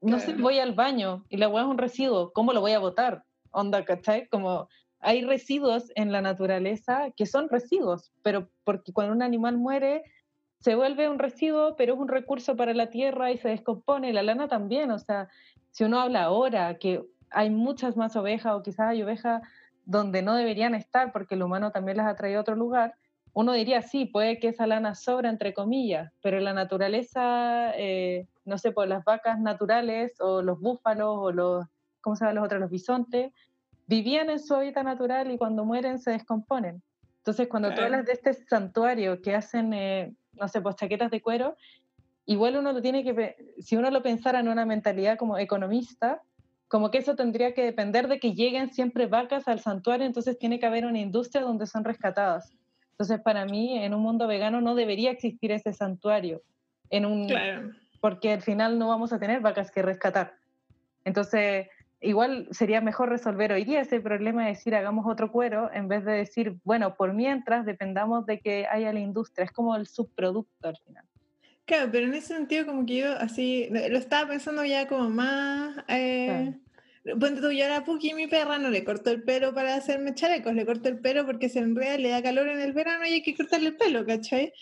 [0.00, 0.42] no sé, Claro.
[0.42, 3.24] voy al baño y la hueá es un residuo, ¿cómo lo voy a botar?
[3.50, 4.28] Onda, ¿cachai?
[4.28, 4.68] Como,
[5.04, 10.02] hay residuos en la naturaleza que son residuos, pero porque cuando un animal muere
[10.60, 14.22] se vuelve un residuo, pero es un recurso para la tierra y se descompone, la
[14.22, 15.28] lana también, o sea,
[15.70, 19.42] si uno habla ahora que hay muchas más ovejas o quizás hay ovejas
[19.84, 22.94] donde no deberían estar porque el humano también las ha traído a otro lugar,
[23.34, 28.26] uno diría, sí, puede que esa lana sobra, entre comillas, pero en la naturaleza, eh,
[28.44, 31.66] no sé, por las vacas naturales o los búfalos o los,
[32.00, 32.60] ¿cómo se llaman los otros?
[32.60, 33.32] Los bisontes,
[33.86, 36.82] vivían en su hábitat natural y cuando mueren se descomponen.
[37.18, 37.86] Entonces, cuando tú Claro.
[37.86, 41.56] hablas de este santuario que hacen, eh, no sé, pues chaquetas de cuero,
[42.26, 46.22] igual uno lo tiene que, si uno lo pensara en una mentalidad como economista,
[46.68, 50.58] como que eso tendría que depender de que lleguen siempre vacas al santuario, entonces tiene
[50.58, 52.52] que haber una industria donde son rescatadas.
[52.92, 56.42] Entonces, para mí, en un mundo vegano no debería existir ese santuario,
[56.90, 57.70] en un, claro.
[58.00, 60.34] porque al final no vamos a tener vacas que rescatar.
[61.04, 61.68] Entonces,
[62.04, 66.04] igual sería mejor resolver hoy día ese problema de decir hagamos otro cuero en vez
[66.04, 69.44] de decir, bueno, por mientras dependamos de que haya la industria.
[69.44, 71.04] Es como el subproducto al final.
[71.64, 75.76] Claro, pero en ese sentido como que yo así, lo estaba pensando ya como más...
[75.88, 76.54] Eh,
[77.20, 80.14] Ponte tú, yo a la Puki, mi perra, no le corto el pelo para hacerme
[80.14, 83.12] chalecos, le corto el pelo porque se enreda, le da calor en el verano y
[83.12, 84.54] hay que cortarle el pelo, ¿cachai?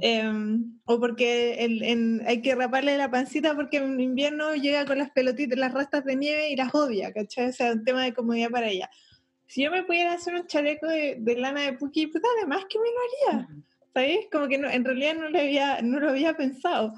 [0.00, 4.98] Em, o porque el- en- hay que raparle la pancita porque en invierno llega con
[4.98, 7.48] las pelotitas, las rastas de nieve y las odia, ¿cachai?
[7.50, 8.90] O sea, un tema de comodidad para ella.
[9.46, 12.78] Si yo me pudiera hacer un chaleco de, de lana de Puki, pues además que
[12.78, 13.48] me lo haría,
[13.94, 14.26] ¿sabes?
[14.30, 16.92] Como que no, en realidad no lo, había, no lo había pensado,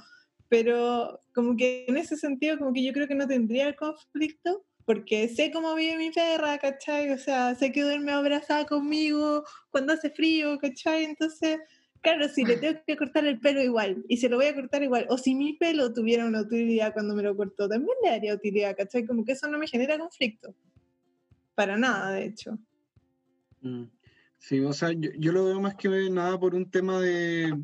[0.48, 4.64] pero como que en ese sentido, como que yo creo que no tendría el conflicto,
[4.84, 7.10] porque sé cómo vive mi perra, ¿cachai?
[7.12, 11.04] O sea, sé que duerme abrazada conmigo cuando hace frío, ¿cachai?
[11.04, 11.58] Entonces...
[12.02, 14.82] Claro, si le tengo que cortar el pelo igual, y se lo voy a cortar
[14.82, 18.34] igual, o si mi pelo tuviera una utilidad cuando me lo cortó, también le daría
[18.34, 19.04] utilidad, ¿cachai?
[19.04, 20.54] Como que eso no me genera conflicto.
[21.54, 22.58] Para nada, de hecho.
[23.60, 23.84] Mm.
[24.38, 27.62] Sí, o sea, yo, yo lo veo más que nada por un tema de.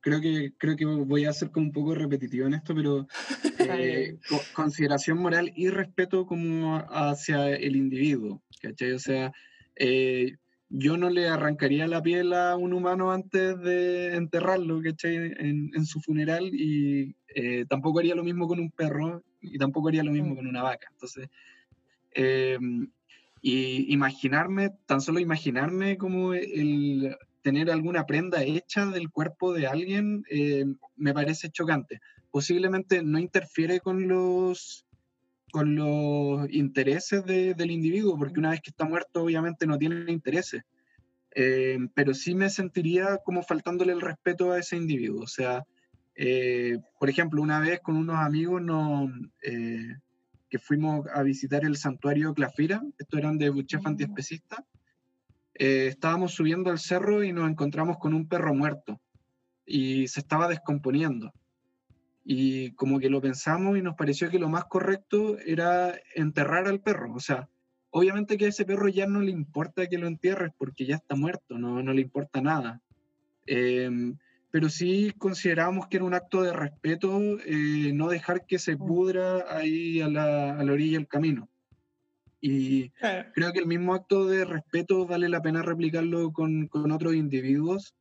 [0.00, 3.06] Creo que, creo que voy a ser como un poco repetitivo en esto, pero
[3.60, 8.92] eh, co- consideración moral y respeto como hacia el individuo, ¿cachai?
[8.92, 9.32] O sea,
[9.76, 10.36] eh,
[10.70, 15.16] yo no le arrancaría la piel a un humano antes de enterrarlo, ¿cachai?
[15.16, 19.88] En, en su funeral y eh, tampoco haría lo mismo con un perro y tampoco
[19.88, 20.36] haría lo mismo Mm.
[20.36, 20.88] con una vaca.
[20.92, 21.28] Entonces,
[22.14, 22.58] eh,
[23.40, 30.24] y imaginarme, tan solo imaginarme como el tener alguna prenda hecha del cuerpo de alguien
[30.30, 30.64] eh,
[30.96, 32.00] me parece chocante.
[32.30, 34.86] Posiblemente no interfiere con los
[35.50, 40.10] con los intereses de- del individuo, porque una vez que está muerto obviamente no tiene
[40.12, 40.62] intereses.
[41.34, 45.22] Eh, pero sí me sentiría como faltándole el respeto a ese individuo.
[45.22, 45.64] O sea,
[46.14, 49.08] eh, por ejemplo, una vez con unos amigos no,
[49.42, 49.94] eh,
[50.50, 53.88] que fuimos a visitar el santuario Clafira, estos eran de chef Mm.
[53.88, 54.64] antiespecista,
[55.54, 59.00] estábamos subiendo al cerro y nos encontramos con un perro muerto
[59.66, 61.32] y se estaba descomponiendo.
[62.30, 66.78] Y como que lo pensamos y nos pareció que lo más correcto era enterrar al
[66.78, 67.14] perro.
[67.14, 67.48] O sea,
[67.88, 71.16] obviamente que a ese perro ya no le importa que lo entierres porque ya está
[71.16, 72.82] muerto, no, no le importa nada.
[73.46, 74.18] Em,
[74.50, 79.46] pero sí consideramos que era un acto de respeto eh, no dejar que se pudra
[79.48, 81.48] ahí a la, a la orilla del camino.
[82.42, 82.90] Y
[83.32, 87.94] creo que el mismo acto de respeto vale la pena replicarlo con, con otros individuos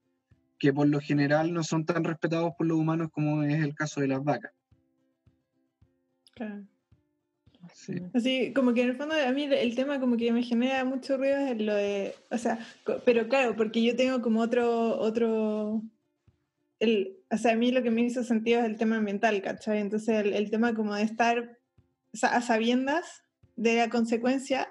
[0.58, 4.02] que por lo general no son tan respetados por los humanos como es el caso
[4.02, 4.52] de las vacas.
[6.34, 6.64] claro.
[7.74, 7.96] Sí.
[8.14, 11.18] Así, como que en el fondo a mí el tema como que me genera mucho
[11.18, 12.60] ruido es lo de, o sea,
[13.04, 15.82] pero claro, porque yo tengo como otro, otro,
[16.80, 19.80] el, o sea, a mí lo que me hizo sentido es el tema ambiental, ¿cachai?
[19.80, 21.58] Entonces el, el tema como de estar
[22.22, 23.24] a sabiendas
[23.56, 24.70] de la consecuencia,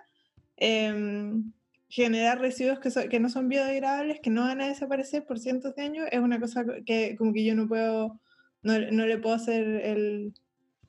[0.56, 1.52] em,
[1.88, 5.82] generar residuos que, que no son biodegradables, que no van a desaparecer por cientos de
[5.82, 8.20] años, es una cosa que como que yo no puedo,
[8.62, 10.34] no, no le puedo hacer el,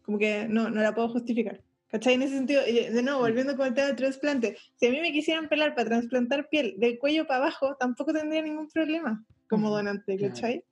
[0.01, 1.61] como que no, no la puedo justificar.
[1.89, 2.15] ¿Cachai?
[2.15, 5.13] En ese sentido, de nuevo, volviendo con el tema del trasplante, si a mí me
[5.13, 10.17] quisieran pelar para trasplantar piel del cuello para abajo, tampoco tendría ningún problema como donante,
[10.17, 10.65] ¿cachai?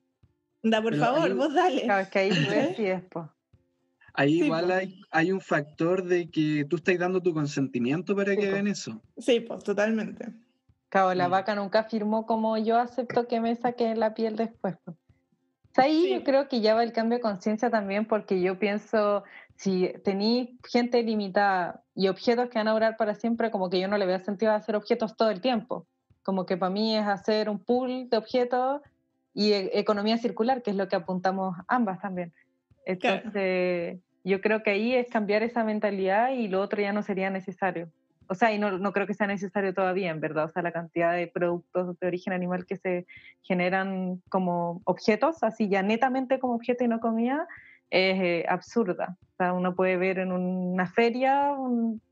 [0.61, 1.83] Da, por favor, vos dale.
[1.83, 3.27] Claro, que ahí ves y después.
[4.17, 8.47] Ahí igual hay, hay, un factor de que tú estás dando tu consentimiento para que
[8.47, 9.01] hagan eso.
[9.17, 10.33] Sí, pues totalmente.
[10.89, 14.77] Claro, la vaca nunca firmó como yo acepto que me saque la piel después.
[15.75, 19.23] Ahí yo creo que ya va el cambio de conciencia también porque yo pienso,
[19.55, 23.87] si tenéis gente limitada y objetos que van a durar para siempre, como que yo
[23.87, 25.85] no le veo sentido hacer objetos todo el tiempo.
[26.23, 28.81] Como que para mí es hacer un pool de objetos
[29.33, 32.33] y e, economía circular, que es lo que apuntamos ambas también.
[32.85, 37.29] Entonces, yo creo que ahí es cambiar esa mentalidad y lo otro ya no sería
[37.29, 37.89] necesario.
[38.27, 40.45] O sea, y no, no, creo que sea necesario todavía, en verdad.
[40.45, 43.05] O sea, la cantidad de productos de origen animal que se
[43.43, 47.47] generan como objetos, así ya netamente como objeto y no comida,
[47.91, 49.17] es eh, absurda.
[49.21, 51.51] O sea, uno puede ver en una feria,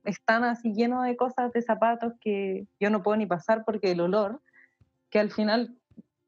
[0.04, 4.02] están así llenos de cosas, de zapatos que yo no puedo ni pasar porque el
[4.02, 4.42] olor,
[5.10, 5.76] que al final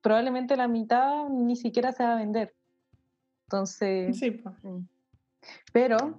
[0.01, 2.53] probablemente la mitad ni siquiera se va a vender.
[3.47, 4.17] Entonces...
[4.17, 4.55] Sí, pues.
[5.71, 6.17] Pero...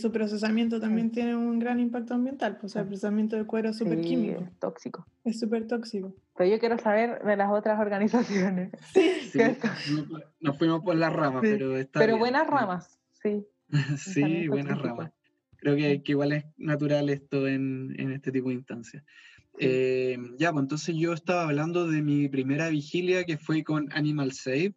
[0.00, 4.00] su procesamiento también tiene un gran impacto ambiental, pues el procesamiento del cuero es súper
[4.00, 4.42] químico.
[4.42, 5.06] Es tóxico.
[5.24, 6.14] Es súper tóxico.
[6.36, 8.70] Pero yo quiero saber de las otras organizaciones.
[9.28, 9.38] Sí,
[10.40, 13.44] nos fuimos por las ramas, pero está Pero buenas ramas, sí.
[13.98, 15.12] sí, buenas ramas.
[15.56, 19.04] Creo que, que, igual es natural esto en, en este tipo de instancias.
[19.58, 24.32] Eh, ya, pues entonces yo estaba hablando de mi primera vigilia que fue con Animal
[24.32, 24.74] Save,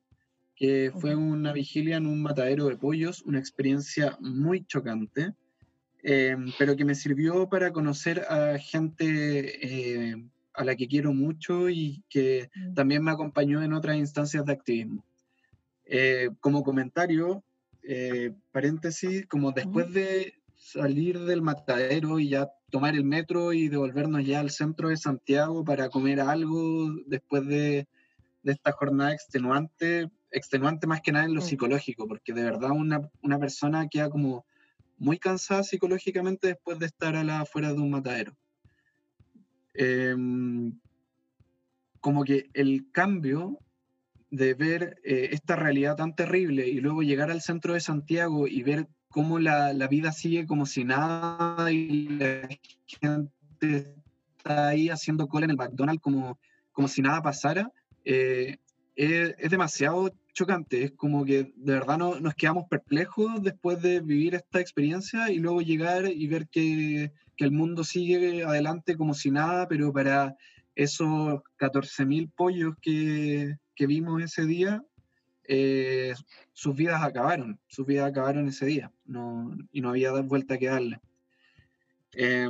[0.62, 5.34] que fue una vigilia en un matadero de pollos, una experiencia muy chocante,
[6.03, 11.68] eh, pero que me sirvió para conocer a gente eh, a la que quiero mucho
[11.68, 12.74] y que mm.
[12.76, 15.03] también me acompañó en otras instancias de activismo.
[15.86, 17.43] Eh, como comentario,
[18.51, 24.39] paréntesis, como después de salir del matadero y ya tomar el metro y devolvernos ya
[24.39, 27.88] al centro de Santiago para comer algo después de,
[28.43, 31.45] de esta jornada extenuante, extenuante más que nada en lo mm.
[31.45, 34.45] psicológico, porque de verdad una, una, persona queda como
[34.97, 38.36] muy cansada psicológicamente después de estar a la afuera de un matadero.
[39.73, 40.79] Em,
[41.99, 43.59] como que el cambio
[44.29, 48.63] de ver eh, esta realidad tan terrible y luego llegar al centro de Santiago y
[48.63, 52.47] ver cómo la, la vida sigue como si nada y la
[52.86, 53.95] gente
[54.38, 56.39] está ahí haciendo cola en el McDonald's como,
[56.71, 57.71] como si nada pasara,
[58.05, 58.57] eh,
[58.95, 64.35] es, demasiado chocante, es como que de verdad no, nos quedamos perplejos después de vivir
[64.35, 69.31] esta experiencia y luego llegar y ver que, que el mundo sigue adelante como si
[69.31, 70.35] nada, pero para
[70.75, 74.83] esos 14.000 pollos que, que, vimos ese día,
[75.47, 76.13] eh,
[76.53, 80.99] sus vidas acabaron, sus vidas acabaron ese día no, y no había vuelta que darle.
[82.13, 82.49] Eh,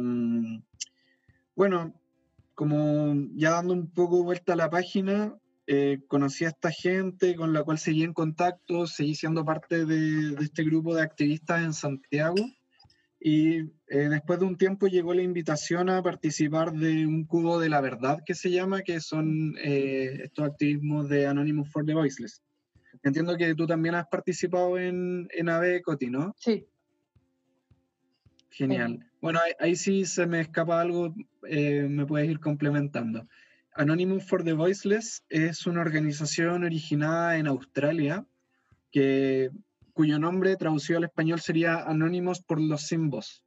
[1.56, 1.94] bueno,
[2.56, 5.36] como ya dando un poco vuelta a la página,
[5.74, 10.36] eh, conocí a esta gente con la cual seguí en contacto, seguí siendo parte de,
[10.44, 12.36] este grupo de activistas en Santiago
[13.22, 17.70] y eh, después de un tiempo llegó la invitación a participar de un cubo de
[17.70, 22.44] la verdad que se llama, que son eh, estos activismos de Anonymous for the Voiceless.
[23.02, 26.36] Entiendo que tú también has participado en, en AVE Coti, ¿no?
[26.38, 26.68] Sí.
[28.50, 29.10] Genial.
[29.22, 33.26] Bueno, ahí, ahí, sí se me escapa algo, me puedes ir complementando.
[33.74, 38.26] Anonymous for the Voiceless es una organización originada en Australia
[38.92, 39.50] que,
[39.94, 43.46] cuyo nombre traducido al español sería Anonymous por los sin voz.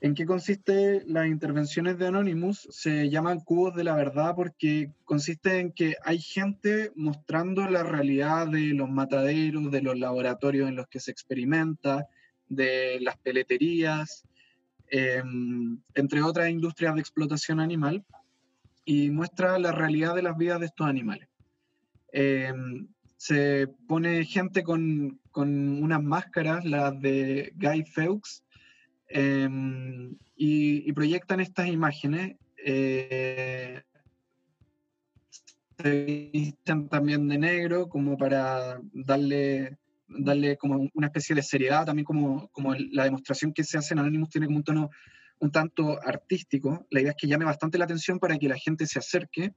[0.00, 2.68] ¿En qué consiste las intervenciones de Anonymous?
[2.70, 8.46] Se llaman cubos de la verdad porque consiste en que hay gente mostrando la realidad
[8.46, 12.06] de los mataderos, de los laboratorios en los que se experimenta,
[12.48, 14.24] de las peleterías,
[14.88, 18.04] em, entre otras industrias de explotación animal
[18.84, 21.28] y muestra la realidad de las vidas de estos animales.
[22.12, 28.44] Em, se pone gente con, con, unas máscaras, las de Guy Fawkes,
[29.08, 32.36] em, y, proyectan estas imágenes.
[32.64, 33.80] Eh,
[35.78, 39.78] se visten también de negro como para darle,
[40.08, 44.00] darle como una especie de seriedad, también como, como la demostración que se hace en
[44.00, 44.90] Anonymous tiene como un tono
[45.42, 46.86] un tanto artístico.
[46.90, 49.52] La idea es que llame bastante la atención para que la gente se acerque,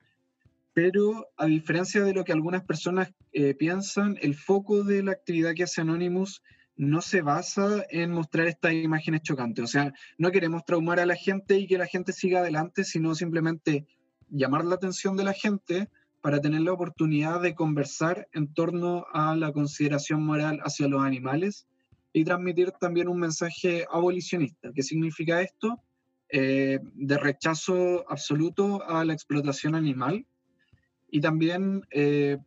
[0.73, 5.53] pero a diferencia de lo que algunas personas eh, piensan, el foco de la actividad
[5.53, 6.41] que hace Anonymous
[6.75, 9.63] no se basa en mostrar estas imágenes chocantes.
[9.63, 13.13] O sea, no queremos traumar a la gente y que la gente siga adelante, sino
[13.13, 13.85] simplemente
[14.27, 19.35] llamar la atención de la gente para tener la oportunidad de conversar en torno a
[19.35, 21.67] la consideración moral hacia los animales
[22.15, 24.71] y transmitir también un mensaje abolicionista.
[24.73, 25.81] ¿Qué significa esto?
[26.29, 30.25] Eh, de rechazo absoluto a la explotación animal
[31.11, 32.37] y también eh,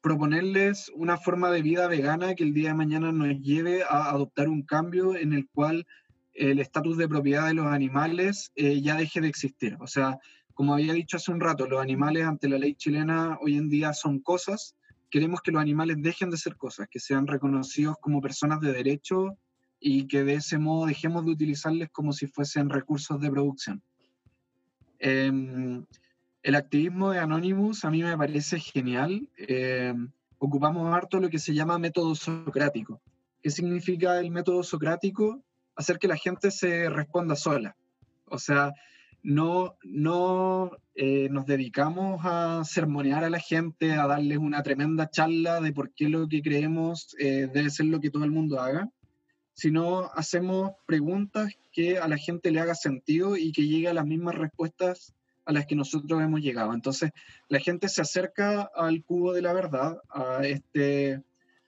[0.00, 4.48] proponerles una forma de vida vegana que el día de mañana nos lleve a adoptar
[4.48, 5.88] un cambio en el cual
[6.32, 9.76] el estatus de propiedad de los animales eh, ya deje de existir.
[9.80, 10.20] O sea,
[10.54, 13.92] como había dicho hace un rato, los animales ante la ley chilena hoy en día
[13.92, 14.76] son cosas.
[15.16, 19.38] Queremos que los animales dejen de ser cosas, que sean reconocidos como personas de derecho
[19.80, 23.82] y que de ese modo dejemos de utilizarles como si fuesen recursos de producción.
[24.98, 25.86] Em,
[26.42, 29.26] el activismo de Anonymous a mí me parece genial.
[29.38, 33.00] Em, ocupamos harto lo que se llama método socrático.
[33.42, 35.42] ¿Qué significa el método socrático?
[35.76, 37.74] Hacer que la gente se responda sola.
[38.26, 38.70] O sea,
[39.26, 45.60] no, no eh, nos dedicamos a sermonear a la gente, a darles una tremenda charla
[45.60, 48.88] de por qué lo que creemos eh, debe ser lo que todo el mundo haga,
[49.52, 54.06] sino hacemos preguntas que a la gente le haga sentido y que llegue a las
[54.06, 55.12] mismas respuestas
[55.44, 56.72] a las que nosotros hemos llegado.
[56.72, 57.10] Entonces,
[57.48, 61.20] la gente se acerca al cubo de la verdad, a, este,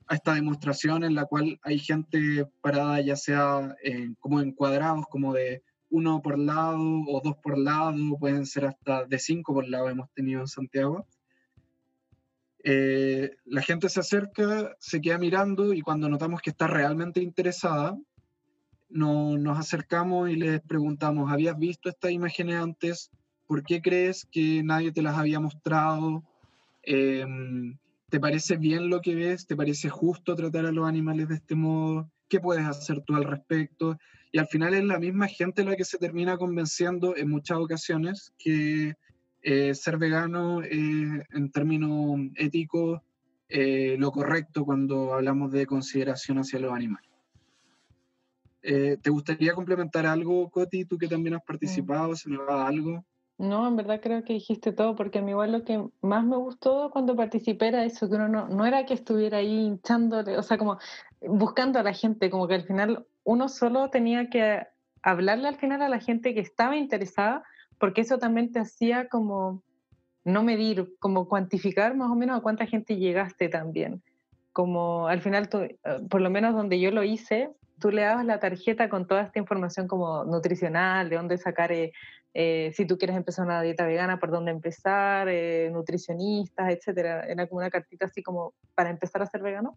[0.06, 3.74] a esta demostración en la cual hay gente parada ya sea
[4.20, 9.04] como en cuadrados, como de uno por lado o dos por lado, pueden ser hasta
[9.04, 11.06] de cinco por lado hemos tenido en Santiago.
[12.64, 17.96] Eh, la gente se acerca, se queda mirando y cuando notamos que está realmente interesada,
[18.90, 23.10] no, nos acercamos y les preguntamos, ¿habías visto estas imágenes antes?
[23.46, 26.24] ¿Por qué crees que nadie te las había mostrado?
[26.82, 27.78] Em,
[28.10, 29.46] ¿Te parece bien lo que ves?
[29.46, 32.10] ¿Te parece justo tratar a los animales de este modo?
[32.28, 33.98] ¿Qué puedes hacer tú al respecto?
[34.32, 38.32] Y al final es la misma gente la que se termina convenciendo en muchas ocasiones
[38.38, 38.94] que
[39.42, 43.00] eh, ser vegano en términos éticos
[43.50, 47.08] eh, lo correcto cuando hablamos de consideración hacia los animales.
[48.62, 50.84] Eh, ¿Te gustaría complementar algo, Coti?
[50.84, 53.04] Tú que también has participado, ¿se me va algo?
[53.38, 56.36] No, en verdad creo que dijiste todo, porque a mí igual lo que más me
[56.36, 60.42] gustó cuando participé era eso, que uno no, no era que estuviera ahí hinchándole, o
[60.42, 60.78] sea, como
[61.20, 64.66] buscando a la gente, como que al final uno solo tenía que
[65.02, 67.44] hablarle al final a la gente que estaba interesada,
[67.76, 69.62] porque eso también te hacía como
[70.24, 74.02] no medir, como cuantificar más o menos a cuánta gente llegaste también.
[74.54, 78.24] Como al final, tú, eh, por lo menos donde yo lo hice, tú le dabas
[78.24, 81.92] la tarjeta con toda esta información como nutricional, de dónde sacar, eh,
[82.32, 85.28] eh, si tú quieres empezar una dieta vegana, por dónde empezar,
[85.70, 87.26] nutricionistas, etcétera.
[87.26, 89.76] Era como una cartita así como para empezar a ser vegano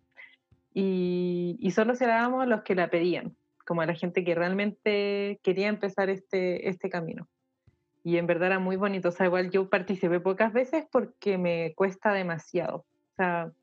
[0.73, 3.35] y, solo se la dábamos a los que la pedían,
[3.71, 7.29] como a la gente que realmente quería empezar este, este camino.
[8.03, 11.73] Y en verdad era muy bonito, o sea, igual yo participé pocas veces porque me
[11.73, 13.53] cuesta demasiado, o sea,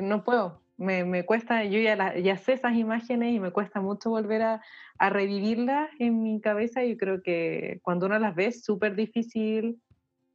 [0.00, 4.08] no puedo, me, me cuesta, yo ya, ya sé esas imágenes y me cuesta mucho
[4.08, 4.62] volver a,
[4.98, 9.82] a revivirlas en mi cabeza y creo que cuando uno las ve es súper difícil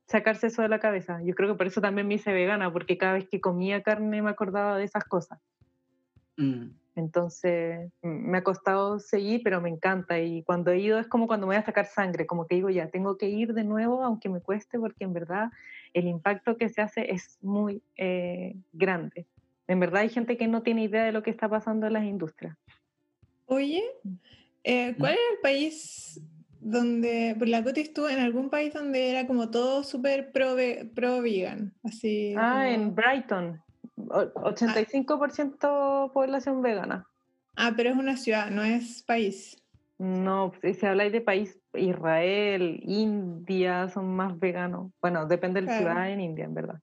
[0.06, 1.24] sacarse eso de la cabeza.
[1.24, 4.22] Yo creo que por eso también me hice vegana, porque cada vez que comía carne
[4.22, 5.40] me acordaba de esas cosas.
[6.38, 6.83] Mm.
[6.96, 10.20] Entonces me ha costado seguir, pero me encanta.
[10.20, 12.70] Y cuando he ido es como cuando me voy a sacar sangre, como que digo,
[12.70, 15.50] ya, tengo que ir de nuevo, aunque me cueste, porque en verdad
[15.94, 19.26] el impacto que se hace es muy eh, grande.
[19.68, 22.04] En verdad hay gente que no tiene idea de lo que está pasando en las
[22.04, 22.58] industrias.
[23.46, 23.84] Oye,
[24.64, 26.22] eh, ¿cuál es el país
[26.64, 30.56] donde, pues la Coti estuvo en algún país donde era como todo súper pro,
[30.96, 32.34] pro vegan, así.
[32.38, 33.62] Ah, en Brighton,
[33.98, 36.12] 85% ah.
[36.14, 37.08] población vegana.
[37.56, 39.58] Ah, pero es una ciudad, no es país.
[40.00, 44.92] No, si habláis de país, Israel, India son más veganos.
[45.02, 46.80] Bueno, depende de la ciudad en India, en verdad.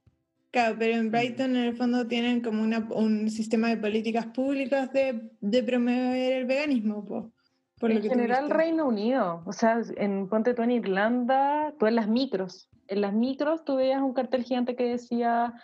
[0.52, 4.92] Claro, pero en Brighton en el fondo tienen como una, un sistema de políticas públicas
[4.92, 7.32] de, de promover el veganismo.
[7.78, 12.08] pues en general Reino Unido, o sea, en ponte tú en Irlanda, tú en las
[12.08, 15.54] micros, en las micros tú veías un cartel gigante que decía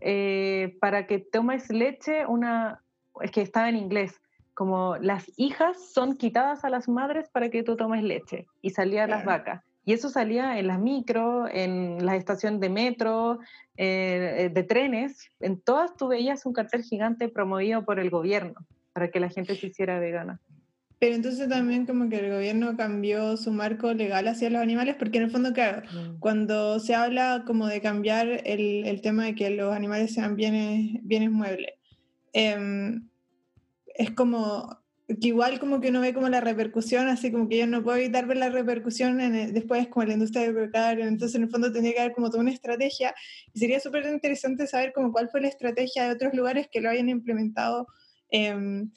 [0.00, 2.82] eh, para que tomes leche, una,
[3.20, 4.20] es que estaba en inglés,
[4.54, 9.06] como las hijas son quitadas a las madres para que tú tomes leche y salía
[9.06, 9.62] las vacas.
[9.84, 13.38] Y eso salía en las micros, en las estaciones de metro,
[13.76, 19.10] eh, de trenes, en todas tú veías un cartel gigante promovido por el gobierno para
[19.10, 20.40] que la gente se hiciera vegana.
[20.98, 25.18] Pero entonces también como que el gobierno cambió su marco legal hacia los animales, porque
[25.18, 26.20] en el fondo, claro, mm.
[26.20, 30.98] cuando se habla como de cambiar el, el, tema de que los animales sean bienes,
[31.02, 31.74] bienes muebles,
[32.32, 33.08] em,
[33.94, 37.66] es como que igual como que uno ve como la repercusión, así como que yo
[37.66, 41.44] no puedo evitar ver la repercusión en después como en la industria del entonces en
[41.44, 43.14] el fondo tendría que haber como toda una estrategia
[43.52, 46.90] y sería súper interesante saber como cuál fue la estrategia de otros lugares que lo
[46.90, 47.86] hayan implementado
[48.30, 48.90] em,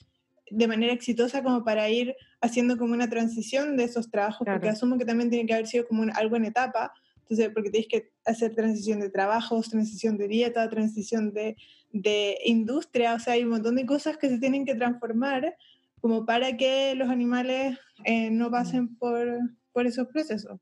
[0.52, 4.98] de manera exitosa como para ir haciendo como una transición de esos trabajos, porque asumo
[4.98, 8.56] que también tiene que haber sido como algo en etapa, entonces porque tienes que hacer
[8.56, 11.58] transición de trabajos, transición de dieta, transición de,
[11.92, 15.56] de industria, o sea, hay un montón de cosas que se tienen que transformar
[16.02, 19.28] como para que los animales eh, no pasen por,
[19.74, 20.60] por esos procesos.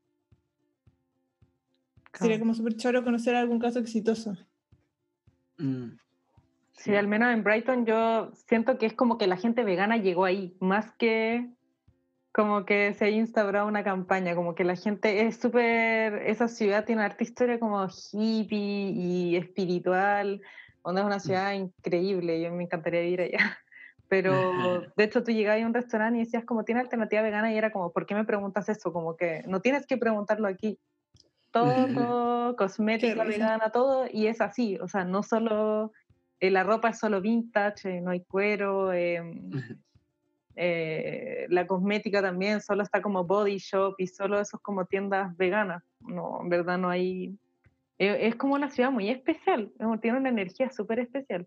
[2.12, 4.36] Sería como súper choro conocer algún caso exitoso.
[5.58, 5.90] Mm.
[6.78, 10.24] Sí, al menos en Brighton yo siento que es como que la gente vegana llegó
[10.24, 11.48] ahí, más que
[12.32, 16.84] como que se haya instaurado una campaña, como que la gente es súper, esa ciudad
[16.84, 20.40] tiene arte historia como hippie y espiritual,
[20.84, 21.20] donde es una mm.
[21.20, 23.38] ciudad increíble, yo me encantaría ir allá.
[24.08, 24.30] Pero
[24.96, 27.72] de hecho tú llegabas a un restaurante y decías como tiene alternativa vegana y era
[27.72, 28.92] como, ¿por qué me preguntas eso?
[28.92, 30.78] Como que no tienes que preguntarlo aquí.
[31.50, 35.92] Todo, cosmética vegana, todo, y es así, o sea, no solo,
[36.40, 39.50] eh, la ropa es solo vintage, eh, no hay cuero, em,
[40.56, 45.36] eh, la cosmética también solo está como body shop y solo eso es como tiendas
[45.36, 47.36] veganas, no, en verdad no hay,
[47.98, 51.46] es como una ciudad muy especial, tiene una energía súper especial.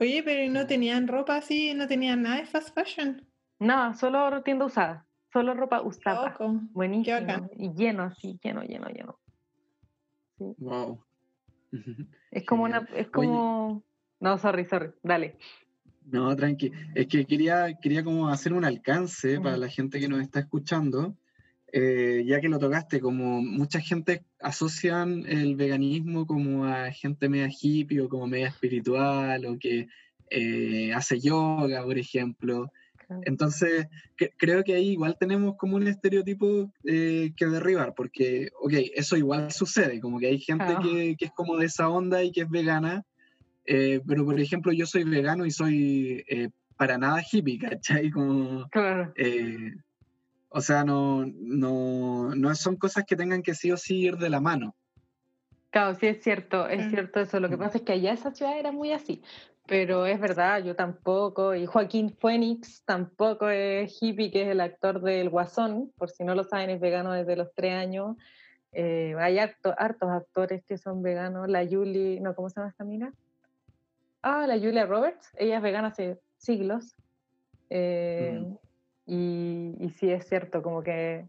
[0.00, 1.72] Oye, pero ¿no tenían ropa así?
[1.74, 3.24] ¿No tenían nada de fast fashion?
[3.60, 5.06] No, solo tienda usada.
[5.32, 6.36] Solo ropa usada.
[6.72, 7.48] Buenísimo.
[7.56, 9.18] Y lleno, así, lleno, lleno, lleno.
[10.38, 11.04] Wow.
[12.30, 13.84] Es como una, es como.
[14.24, 15.36] No, sorry, sorry, dale.
[16.06, 16.72] No, tranqui.
[16.94, 21.14] Es que quería, quería como hacer un alcance para la gente que nos está escuchando,
[21.70, 27.50] eh, ya que lo tocaste, como mucha gente asocian el veganismo como a gente media
[27.50, 29.88] hippie o como media espiritual o que
[30.30, 32.72] eh, hace yoga, por ejemplo.
[33.26, 33.88] Entonces,
[34.38, 39.52] creo que ahí igual tenemos como un estereotipo eh, que derribar, porque, ok, eso igual
[39.52, 42.48] sucede, como que hay gente que, que, es como de esa onda y que es
[42.48, 43.04] vegana,
[43.64, 46.24] pero por ejemplo yo soy vegano y soy
[46.76, 48.10] para nada hippie, ¿cachai?
[48.10, 49.12] Como, claro.
[50.56, 54.30] O sea, no, no, no son cosas que tengan que sí o sí ir de
[54.30, 54.76] la mano.
[55.70, 57.40] Claro, sí es cierto, es cierto eso.
[57.40, 57.58] Lo que mm.
[57.58, 59.20] pasa es que allá esa ciudad era muy así.
[59.66, 65.00] Pero es verdad, yo tampoco, y Joaquín Phoenix tampoco es hippie, que es el actor
[65.00, 68.16] del Guasón, por si no lo saben, es vegano desde los tres años.
[68.70, 69.74] Eh, hay hartos
[70.08, 71.48] actores que son veganos.
[71.48, 73.12] La Julie, no, ¿cómo se llama esta mina?
[74.26, 76.96] Ah, la Julia Roberts, ella es vegana hace siglos.
[77.68, 78.56] Eh, mm.
[79.06, 81.26] Y, y sí es cierto, como que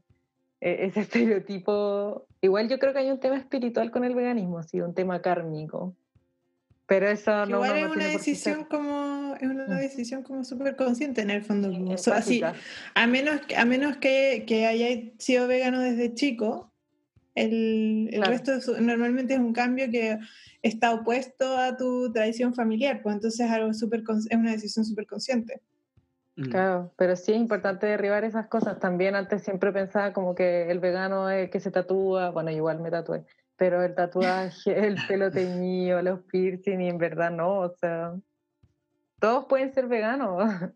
[0.62, 4.80] e, ese estereotipo, igual yo creo que hay un tema espiritual con el veganismo, sí,
[4.80, 5.94] un tema kármico.
[6.88, 9.78] Pero eso no, igual es una decisión como es una mm.
[9.78, 11.70] decisión como súper consciente en el fondo.
[12.14, 12.42] así,
[12.94, 16.72] a menos, a menos que, que haya sido vegano desde chico,
[17.36, 20.18] el, el resto normalmente es un cambio que
[20.62, 25.06] está opuesto a tu tradición familiar, pues entonces es, algo super, es una decisión súper
[25.06, 25.62] consciente.
[26.36, 28.80] Claro, pero sí es importante derribar esas cosas.
[28.80, 32.92] También antes siempre pensaba como que el vegano es que se tatúa, bueno, igual me
[32.92, 33.24] tatué,
[33.56, 38.16] pero el tatuaje, el pelo teñido, los piercing, y en verdad no, o sea,
[39.20, 40.72] todos pueden ser veganos.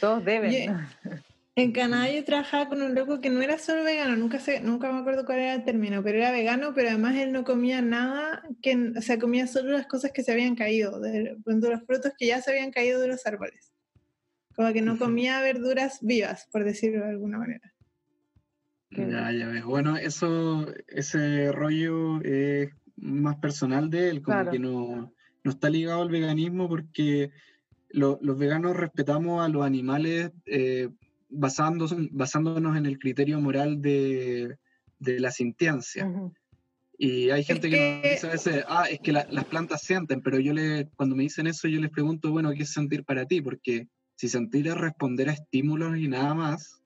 [0.00, 0.76] Todos deben.
[1.58, 4.92] En Canadá yo trabajaba con un loco que no era solo vegano, nunca sé, nunca
[4.92, 8.42] me acuerdo cuál era el término, pero era vegano, pero además él no comía nada,
[8.60, 12.12] que, o sea, comía solo las cosas que se habían caído, de, de los frutos
[12.18, 13.72] que ya se habían caído de los árboles.
[14.54, 17.72] Como que no comía verduras vivas, por decirlo de alguna manera.
[18.90, 19.64] Ya, ya ves.
[19.64, 25.10] Bueno, eso, ese rollo es más personal de él, como que no,
[25.42, 27.30] no, está ligado al veganismo porque
[27.88, 30.90] los veganos respetamos a los animales eh,
[31.28, 34.56] basándonos en el criterio moral de,
[34.98, 36.10] de la sintiencia.
[36.98, 40.38] Y hay gente que, nos dice a veces, ah, es que las plantas sienten, pero
[40.38, 43.42] yo le, cuando me dicen eso, yo les pregunto, bueno, ¿qué es sentir para ti?
[43.42, 46.82] Porque si sentir es responder a estímulos y nada más,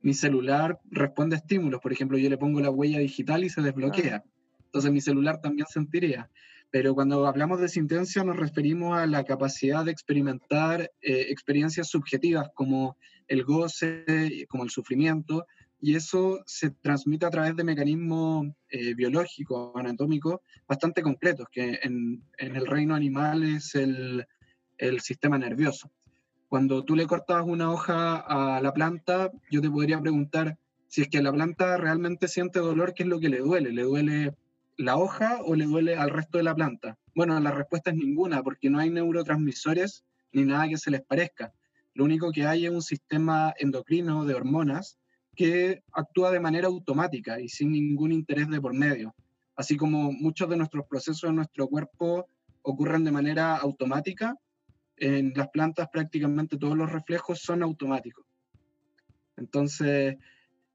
[0.00, 1.80] mi celular responde a estímulos.
[1.80, 4.24] Por ejemplo, yo le pongo la huella digital y se desbloquea.
[4.64, 6.28] Entonces mi celular también sentiría.
[6.70, 12.48] Pero cuando hablamos de sintencia nos referimos a la capacidad de experimentar eh, experiencias subjetivas
[12.54, 12.96] como
[13.32, 15.46] el goce, como el sufrimiento,
[15.80, 22.22] y eso se transmite a través de mecanismos eh, biológicos, anatómicos, bastante concretos, que en,
[22.36, 24.26] en, el reino animal es el,
[24.76, 25.90] el sistema nervioso.
[26.48, 30.58] Cuando tú le cortas una hoja a la planta, yo te podría preguntar
[30.88, 33.72] si es que la planta realmente siente dolor, ¿qué es lo que le duele?
[33.72, 34.36] ¿Le duele
[34.76, 36.98] la hoja o le duele al resto de la planta?
[37.14, 41.54] Bueno, la respuesta es ninguna, porque no hay neurotransmisores ni nada que se les parezca.
[41.94, 44.98] Lo único que hay es un sistema endocrino de hormonas
[45.34, 49.14] que actúa de manera automática y sin ningún interés de por medio.
[49.56, 52.26] Así como muchos de nuestros procesos en nuestro cuerpo
[52.62, 54.36] ocurren de manera automática,
[54.96, 58.24] en las plantas prácticamente todos los reflejos son automáticos.
[59.36, 60.16] Entonces,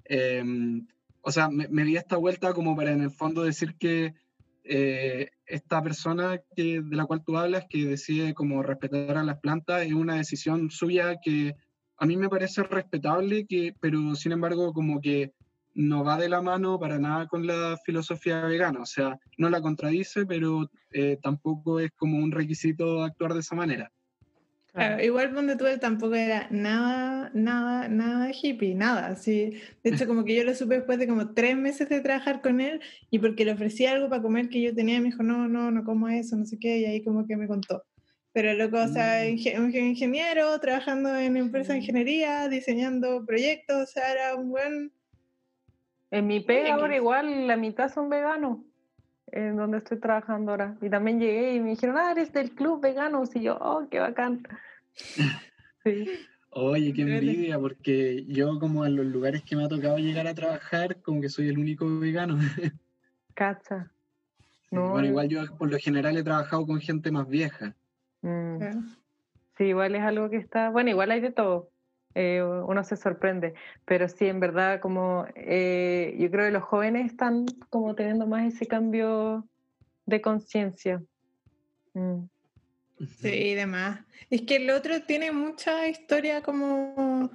[0.06, 0.86] em,
[1.22, 4.16] o sea, me, di esta vuelta como para en el fondo decir que
[4.64, 9.40] eh, esta persona que, de la cual tú hablas, que decide como respetar a las
[9.40, 11.56] plantas, es una decisión suya que
[11.98, 15.34] a mí me parece respetable, que, pero sin embargo como que
[15.74, 19.62] no va de la mano para nada con la filosofía vegana, o sea, no la
[19.62, 23.92] contradice, pero eh, tampoco es como un requisito actuar de esa manera.
[24.78, 29.08] Claro, igual donde tú tampoco era nada, nada, nada hippie, nada.
[29.08, 32.42] Así, de hecho, como que yo lo supe después de como tres meses de trabajar
[32.42, 35.48] con él y porque le ofrecía algo para comer que yo tenía, me dijo, no,
[35.48, 37.86] no, no como eso, no sé qué, y ahí como que me contó.
[38.34, 39.64] Pero loco, o sea, mm.
[39.64, 44.92] un ingeniero, trabajando en empresa de ingeniería, diseñando proyectos, o sea, era un buen...
[46.12, 48.60] En mi pega ahora igual la mitad son veganos,
[49.32, 50.76] en donde estoy trabajando ahora.
[50.82, 53.24] Y también llegué y me dijeron, ah, eres del club vegano.
[53.34, 54.48] Y yo, oh, qué bacán.
[55.84, 56.06] Sí.
[56.50, 60.34] Oye, qué envidia, porque yo como en los lugares que me ha tocado llegar a
[60.34, 62.38] trabajar, como que soy el único vegano.
[63.36, 63.90] Cacha.
[64.72, 67.76] bueno, igual yo por lo general he trabajado con gente más vieja.
[68.22, 68.58] Mm.
[69.58, 71.70] Sí, igual es algo que está, bueno, igual hay de todo.
[72.20, 73.54] Eh, uno se sorprende,
[73.86, 78.52] pero sí, en verdad, como eh, yo creo que los jóvenes están como teniendo más
[78.52, 79.48] ese cambio
[80.08, 81.04] de conciencia.
[81.94, 82.24] Mm.
[83.22, 84.00] Sí, y demás.
[84.32, 87.30] Es que el otro tiene mucha historia como,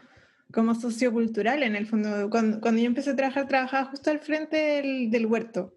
[0.52, 2.28] como sociocultural en el fondo.
[2.28, 5.76] Cuando, cuando yo empecé a trabajar, trabajaba justo al frente del, del huerto.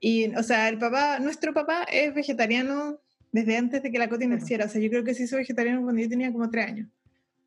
[0.00, 2.98] Y, o sea, el papá, nuestro papá es vegetariano
[3.30, 4.64] desde antes de que la Coti naciera.
[4.64, 6.88] O sea, yo creo que sí soy vegetariano cuando yo tenía como tres años.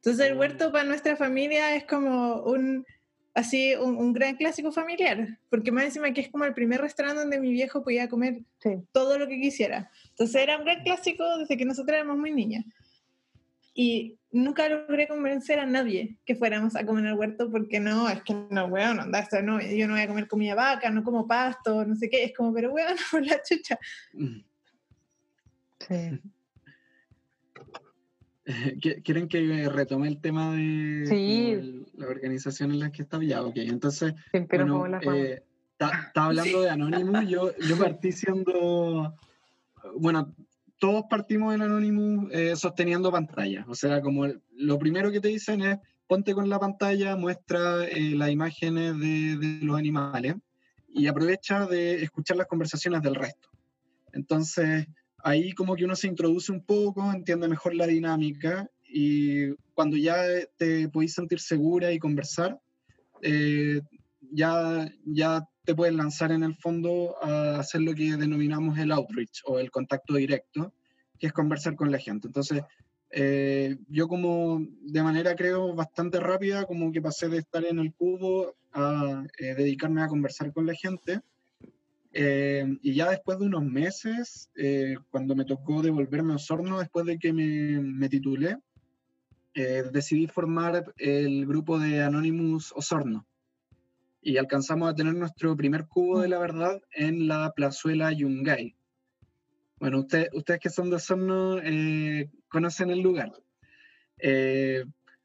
[0.04, 2.86] Entonces el huerto para nuestra familia es como un,
[3.34, 7.40] así, un, gran clásico familiar, porque más encima que es como el primer restaurante donde
[7.40, 8.42] mi viejo podía comer
[8.92, 9.90] todo lo que quisiera.
[10.10, 12.66] Entonces era un gran clásico desde que nosotros éramos muy niñas.
[13.74, 18.22] Y nunca logré convencer a nadie que fuéramos a comer al huerto porque no, es
[18.24, 21.26] que no, weón, anda, esto no, yo no voy a comer comida vaca, no como
[21.26, 23.80] pasto, no sé qué, es como, pero weón, no, la chucha.
[24.12, 24.40] Mm.
[29.04, 33.22] ¿Quieren que retome el tema de la organización en la que está?
[33.24, 33.58] Ya, ok.
[33.58, 34.14] Entonces,
[34.50, 37.30] bueno, eh, está, hablando de Anonymous.
[37.30, 39.16] Yo, yo partí siendo,
[39.98, 40.36] bueno,
[40.78, 43.66] todos partimos en Anonymous eh, sosteniendo pantalla.
[43.68, 45.78] O sea, como lo primero que te dicen es,
[46.08, 50.36] ponte con la pantalla, muestra eh, las imágenes de, de los animales
[50.90, 53.50] y aprovecha de escuchar las conversaciones del resto.
[54.12, 54.88] Entonces,
[55.24, 60.16] ahí como que uno se introduce un poco, entiende mejor la dinámica y cuando ya
[60.58, 62.60] te podéis sentir segura y conversar,
[63.22, 63.82] eh,
[64.32, 69.42] ya, ya te puedes lanzar en el fondo a hacer lo que denominamos el outreach
[69.46, 70.74] o el contacto directo,
[71.18, 72.28] que es conversar con la gente.
[72.28, 72.62] Entonces,
[73.10, 77.94] eh, yo como de manera creo bastante rápida, como que pasé de estar en el
[77.94, 81.22] cubo a eh, dedicarme a conversar con la gente
[82.16, 87.08] eh, y ya después de unos meses, eh, cuando me tocó devolverme a Osorno, después
[87.08, 88.60] de que me, me titulé,
[89.56, 93.26] eh, decidí formar el grupo de Anonymous Osorno.
[94.22, 98.76] Y alcanzamos a tener nuestro primer cubo de la verdad en la plazuela Yungay.
[99.80, 101.58] Bueno, usted, ustedes que son de Osorno
[102.48, 103.34] conocen el lugar.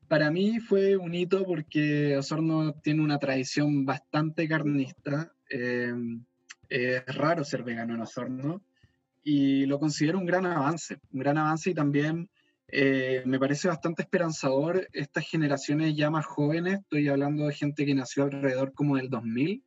[0.08, 5.32] para mí fue un hito porque Osorno tiene una tradición bastante carnista
[6.68, 8.62] es raro ser vegano en Osorno
[9.22, 12.28] y lo considero un gran avance, un gran avance y también
[12.70, 17.94] eh, me parece bastante esperanzador estas generaciones ya más jóvenes, estoy hablando de gente que
[17.94, 19.62] nació alrededor como del 2000,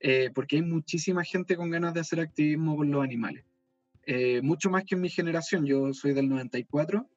[0.00, 3.44] eh, porque hay muchísima gente con ganas de hacer activismo por los animales.
[4.06, 7.08] Eh, mucho más que en mi generación, yo soy del 94,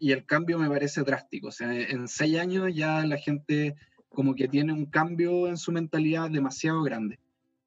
[0.00, 3.74] y el cambio me parece drástico, o sea, en seis años ya la gente
[4.08, 7.18] como que tiene un cambio en su mentalidad demasiado grande.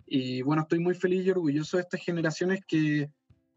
[0.08, 3.12] Y bueno, estoy muy feliz y orgulloso de estas generaciones que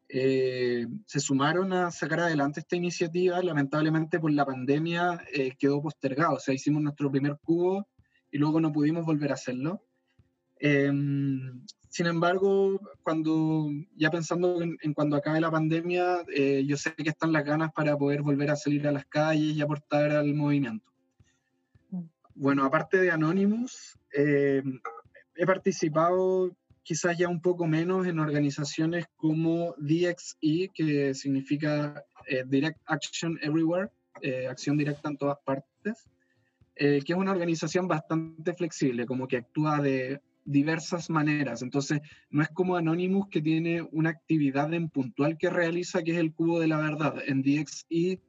[0.09, 3.41] eh, se sumaron a sacar adelante esta iniciativa.
[3.41, 7.87] Lamentablemente por la pandemia eh, quedó postergado, o sea, hicimos nuestro primer cubo
[8.33, 9.85] y luego no pudimos volver a hacerlo.
[10.59, 17.11] Em, sin embargo, cuando ya pensando en, cuando acabe la pandemia, eh, yo sé que
[17.11, 20.91] están las ganas para poder volver a salir a las calles y aportar al movimiento.
[21.91, 22.05] Mm.
[22.35, 24.81] Bueno, aparte de Anonymous, em,
[25.41, 32.79] he participado quizás ya un poco menos en organizaciones como DXE, que significa eh, Direct
[32.85, 33.89] Action Everywhere,
[34.21, 36.11] eh, Acción Directa en Todas Partes,
[36.77, 41.63] eh, que es una organización bastante flexible, como que actúa de diversas maneras.
[41.63, 46.19] Entonces, no es como Anonymous que tiene una actividad en puntual que realiza, que es
[46.19, 47.15] el cubo de la verdad.
[47.27, 48.21] En DXI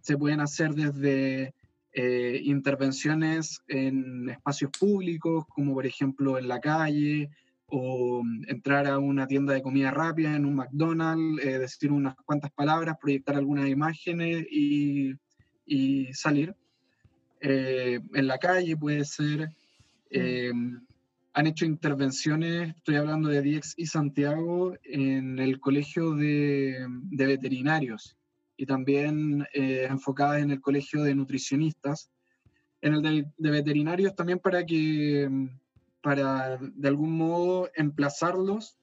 [0.00, 1.54] se pueden hacer desde
[1.98, 7.30] eh, intervenciones en espacios públicos, como por ejemplo en la calle,
[7.68, 12.50] o entrar a una tienda de comida rápida, en un McDonald's, eh, decir unas cuantas
[12.52, 15.14] palabras, proyectar algunas imágenes y,
[15.64, 16.54] y salir.
[17.40, 19.48] Eh, en la calle puede ser.
[21.32, 28.15] han hecho intervenciones, estoy hablando de Diex y Santiago, en el colegio de, de veterinarios
[28.56, 32.10] y también eh, enfocadas en el colegio de nutricionistas,
[32.80, 33.02] en el
[33.36, 35.28] de, veterinarios también para que,
[36.02, 38.78] para de algún modo emplazarlos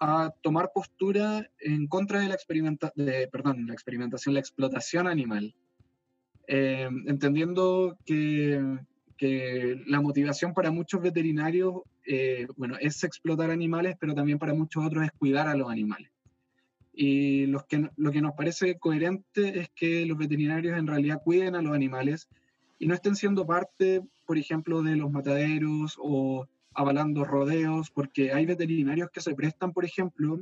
[0.00, 5.54] a tomar postura en contra de la, experimenta de, perdón, la experimentación, la explotación animal,
[6.46, 8.78] eh, entendiendo que,
[9.16, 14.84] que, la motivación para muchos veterinarios, eh, bueno, es explotar animales, pero también para muchos
[14.84, 16.13] otros es cuidar a los animales.
[16.96, 21.56] Y lo que, lo que nos parece coherente es que los veterinarios en realidad cuiden
[21.56, 22.28] a los animales
[22.78, 28.46] y no estén siendo parte, por ejemplo, de los mataderos o avalando rodeos, porque hay
[28.46, 30.40] veterinarios que se prestan, por ejemplo,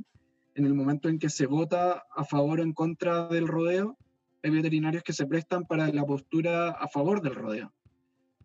[0.55, 3.97] en el momento en que se vota a favor o en contra del rodeo,
[4.43, 7.73] hay veterinarios que se prestan para la postura a favor del rodeo.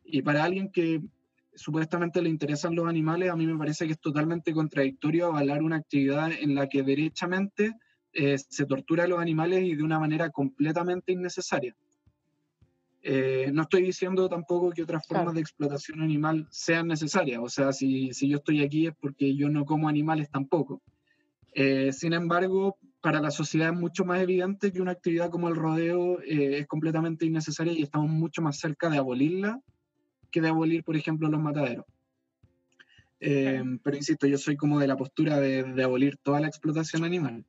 [0.03, 1.01] Y para alguien que
[1.55, 5.77] supuestamente le interesan los animales, a mí me parece que es totalmente contradictorio avalar una
[5.77, 7.73] actividad en la que derechamente
[8.19, 11.75] eh, se tortura a los animales y de una manera completamente innecesaria.
[13.03, 17.71] Eh, no estoy diciendo tampoco que otras formas de explotación animal sean necesarias, o sea,
[17.71, 20.81] si, si, yo estoy aquí es porque yo no como animales tampoco.
[21.53, 25.55] Eh, sin embargo, para la sociedad es mucho más evidente que una actividad como el
[25.55, 29.61] rodeo es completamente innecesaria y estamos mucho más cerca de abolirla
[30.31, 31.85] que de abolir, por ejemplo, los mataderos.
[33.19, 37.45] Pero insisto, yo soy como de la postura de, de abolir toda la explotación animal.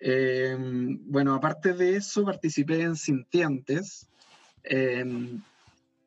[0.00, 4.08] Em, bueno, aparte de eso, participé en Sintientes.
[4.64, 5.42] Em,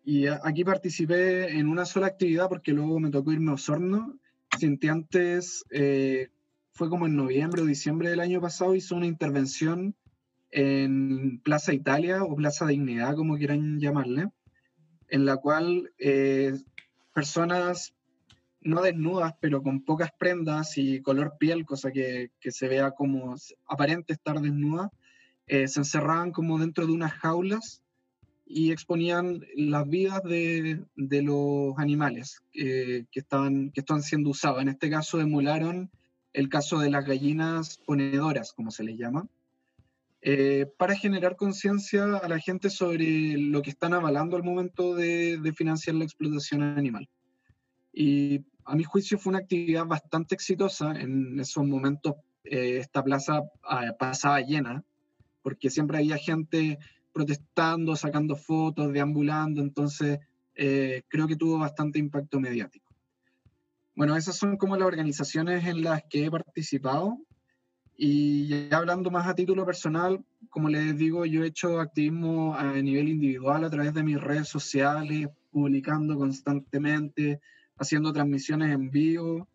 [0.04, 4.18] y aquí participé en una sola actividad porque luego me tocó irme a Osorno.
[4.60, 6.30] Sintientes eh,
[6.72, 9.96] fue como en noviembre o diciembre del año pasado, hizo una intervención
[10.52, 14.30] en Plaza Italia o Plaza Dignidad, como quieran llamarle,
[15.08, 16.54] en la cual eh,
[17.14, 17.94] personas
[18.64, 23.36] no desnudas, pero con pocas prendas y color piel, cosa que, que se vea como
[23.68, 24.92] aparente estar desnuda,
[25.48, 27.84] eh, se encerraban como dentro de unas jaulas
[28.46, 34.62] y exponían las vidas de, de los animales que, estaban, que estaban siendo usados.
[34.62, 35.90] En este caso emularon
[36.34, 39.28] el caso de las gallinas ponedoras, como se les llama,
[40.22, 45.38] eh, para generar conciencia a la gente sobre lo que están avalando al momento de,
[45.38, 47.10] de financiar la explotación animal.
[47.92, 50.92] Y a mi juicio fue una actividad bastante exitosa.
[51.00, 54.84] En esos momentos eh, esta plaza ah, pasaba llena,
[55.42, 56.80] porque siempre había gente
[57.14, 60.20] protestando, sacando fotos, deambulando, entonces
[60.56, 62.94] eh, creo que tuvo bastante impacto mediático.
[63.96, 67.20] Bueno, esas son como las organizaciones en las que he participado.
[67.96, 73.08] Y hablando más a título personal, como les digo, yo he hecho activismo a nivel
[73.08, 77.40] individual a través de mis redes sociales, publicando constantemente,
[77.84, 79.48] haciendo transmisiones en vivo.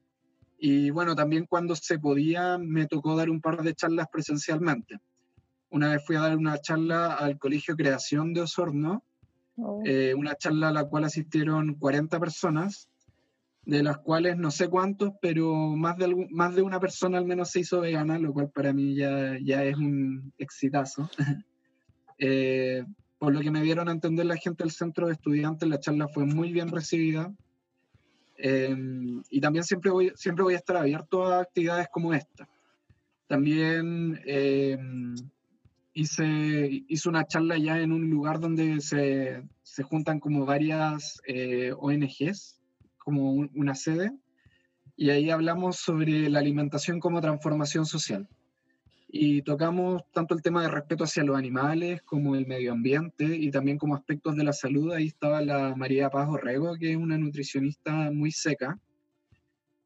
[0.59, 4.99] Y bueno, también cuando se podía me tocó dar un par de charlas presencialmente.
[5.71, 9.05] Una vez fui a dar una charla al Colegio Creación de Osorno,
[9.57, 9.83] oh.
[9.85, 12.89] eh, una charla a la cual asistieron 40 personas,
[13.67, 17.51] de las cuales no sé cuántos, pero más de, más de una persona al menos
[17.51, 21.11] se hizo vegana, lo cual para mí ya, ya es un exitazo.
[22.19, 22.85] eh,
[23.19, 26.09] por lo que me dieron a entender la gente del centro de estudiantes, la charla
[26.09, 27.31] fue muy bien recibida.
[28.39, 32.49] Em, y también siempre voy, siempre voy a estar abierto a actividades como esta.
[33.27, 35.15] También em,
[35.93, 41.73] hice, hice una charla ya en un lugar donde se, se juntan como varias eh,
[41.77, 42.61] ONGs,
[42.99, 44.13] como una sede,
[44.97, 48.29] y ahí hablamos sobre la alimentación como transformación social
[49.11, 53.51] y tocamos tanto el tema de respeto hacia los animales como el medio ambiente y
[53.51, 54.93] también como aspectos de la salud.
[54.93, 58.79] Ahí estaba la María Paz Orrego, que es una nutricionista muy seca,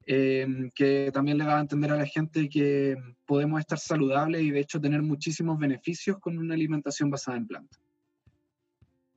[0.06, 4.50] eh, que también le va a entender a la gente que podemos estar saludables y
[4.50, 7.80] de hecho tener muchísimos beneficios con una alimentación basada en plantas.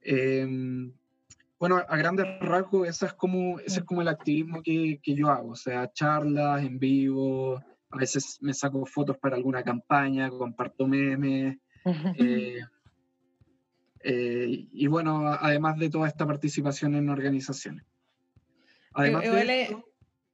[0.02, 0.48] Eh,
[1.58, 5.30] bueno, a grandes rasgos, ese es como, ese es como el activismo que, que yo
[5.30, 7.60] hago, sea, charlas en vivo,
[7.92, 11.58] a veces me saco fotos para alguna campaña, comparto memes.
[12.20, 12.60] Eh,
[14.08, 17.86] Eh, y bueno, además de toda esta participación en organizaciones.
[18.94, 19.86] Además de Igual es- esto-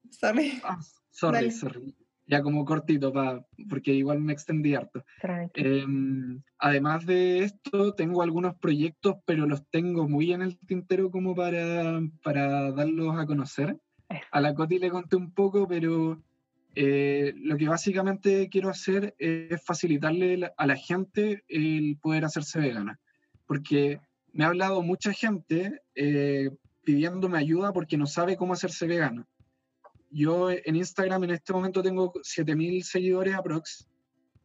[0.09, 0.61] sorry.
[0.63, 0.79] ah,
[1.09, 1.95] sorry, sorry.
[2.27, 5.03] Ya como cortito, pa- porque igual me extendí harto.
[5.53, 11.33] Em, además de esto, tengo algunos proyectos, pero los tengo muy en el tintero como
[11.33, 13.77] para, para darlos a conocer.
[14.31, 16.21] A la Coti le conté un poco, pero
[16.75, 22.99] eh, lo que básicamente quiero hacer es facilitarle a la gente el poder hacerse vegana.
[23.45, 23.99] Porque
[24.33, 26.49] me ha hablado mucha gente eh,
[26.83, 29.27] pidiéndome ayuda porque no sabe cómo hacerse vegana.
[30.09, 33.87] Yo en Instagram en este momento tengo 7000 seguidores aprox,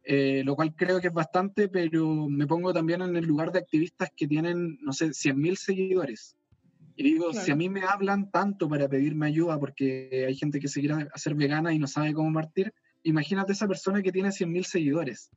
[0.03, 3.59] eh, lo cual creo que es bastante, pero me pongo también en el lugar de
[3.59, 6.36] activistas que tienen, no sé, 100.000 seguidores.
[6.97, 7.53] Y digo, si Claro.
[7.53, 11.35] a mí me hablan tanto para pedirme ayuda porque hay gente que se quiere hacer
[11.35, 12.73] vegana y no sabe cómo partir,
[13.03, 15.29] imagínate esa persona que tiene 100.000 seguidores.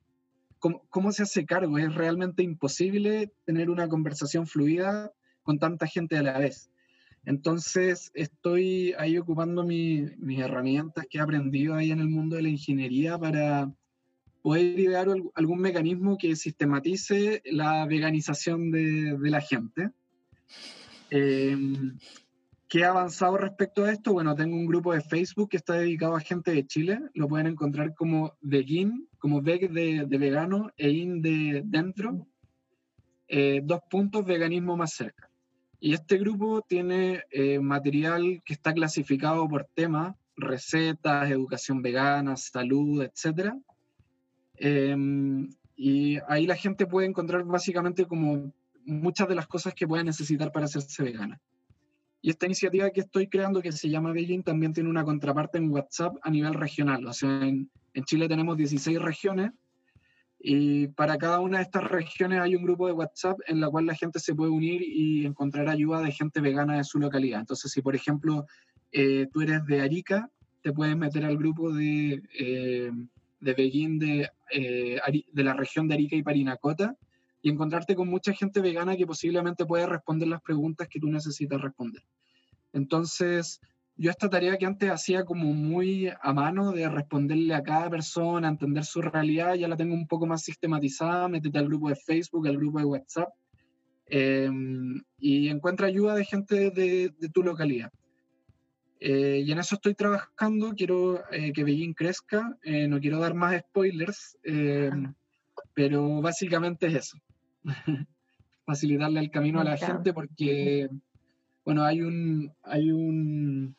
[0.59, 1.77] ¿Cómo, ¿Cómo se hace cargo?
[1.79, 6.71] Es realmente imposible tener una conversación fluida con tanta gente a la vez.
[7.27, 12.43] Entonces, estoy ahí ocupando mi- mis herramientas que he aprendido ahí en el mundo de
[12.43, 13.71] la ingeniería para
[14.43, 19.91] poder idear al- algún mecanismo que sistematice la veganización de, de la gente.
[21.11, 21.57] Eh,
[22.71, 24.13] ¿Qué ha avanzado respecto a esto?
[24.13, 27.01] Bueno, tengo un grupo de Facebook que está dedicado a gente de Chile.
[27.15, 32.29] Lo pueden encontrar como Vegin, como veg de, de vegano e in de dentro.
[33.27, 35.29] Eh, dos puntos, veganismo más cerca.
[35.81, 43.03] Y este grupo tiene eh, material que está clasificado por temas, recetas, educación vegana, salud,
[43.03, 43.55] etc.
[45.75, 48.53] y ahí la gente puede encontrar básicamente como
[48.85, 51.41] muchas de las cosas que puede necesitar para hacerse vegana.
[52.23, 55.71] Y esta iniciativa que estoy creando, que se llama Beijing, también tiene una contraparte en
[55.71, 57.07] WhatsApp a nivel regional.
[57.07, 59.53] O sea, en, en Chile tenemos 16 regiones
[60.43, 63.85] y para cada una de estas regiones hay un grupo de WhatsApp en la cual
[63.87, 67.41] la gente se puede unir y encontrar ayuda de gente vegana de su localidad.
[67.41, 68.47] Entonces, si por ejemplo
[68.93, 70.31] eh, tú eres de Arica,
[70.63, 72.91] te puedes meter al grupo de, eh,
[73.41, 74.99] de Beijing de, eh,
[75.31, 76.97] de la región de Arica y Parinacota
[77.43, 81.61] y encontrarte con mucha gente vegana que posiblemente puede responder las preguntas que tú necesitas
[81.61, 82.03] responder.
[82.73, 83.61] Entonces,
[83.97, 88.49] yo esta tarea que antes hacía como muy a mano de responderle a cada persona,
[88.49, 92.47] entender su realidad, ya la tengo un poco más sistematizada, métete al grupo de Facebook,
[92.47, 93.29] al grupo de WhatsApp,
[94.07, 94.51] eh,
[95.19, 97.91] y encuentra ayuda de gente de, de tu localidad.
[99.01, 103.33] Eh, y en eso estoy trabajando, quiero eh, que Beijing crezca, eh, no quiero dar
[103.33, 104.91] más spoilers, eh,
[105.73, 107.19] pero básicamente es eso.
[108.67, 110.89] Facilitarle el camino a la gente porque,
[111.65, 113.75] bueno, hay un, hay un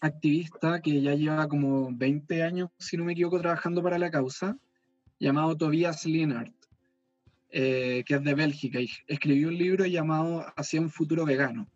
[0.00, 4.58] activista que ya lleva como 20 años, si no me equivoco, trabajando para la causa,
[5.18, 6.54] llamado Tobias Lienert,
[7.50, 11.66] eh, que es de Bélgica, y escribió un libro llamado Hacia un futuro vegano.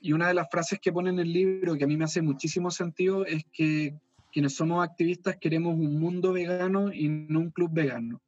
[0.00, 2.22] Y una de las frases que pone en el libro, que a mí me hace
[2.22, 3.94] muchísimo sentido, es que
[4.32, 8.20] quienes somos activistas queremos un mundo vegano y no un club vegano.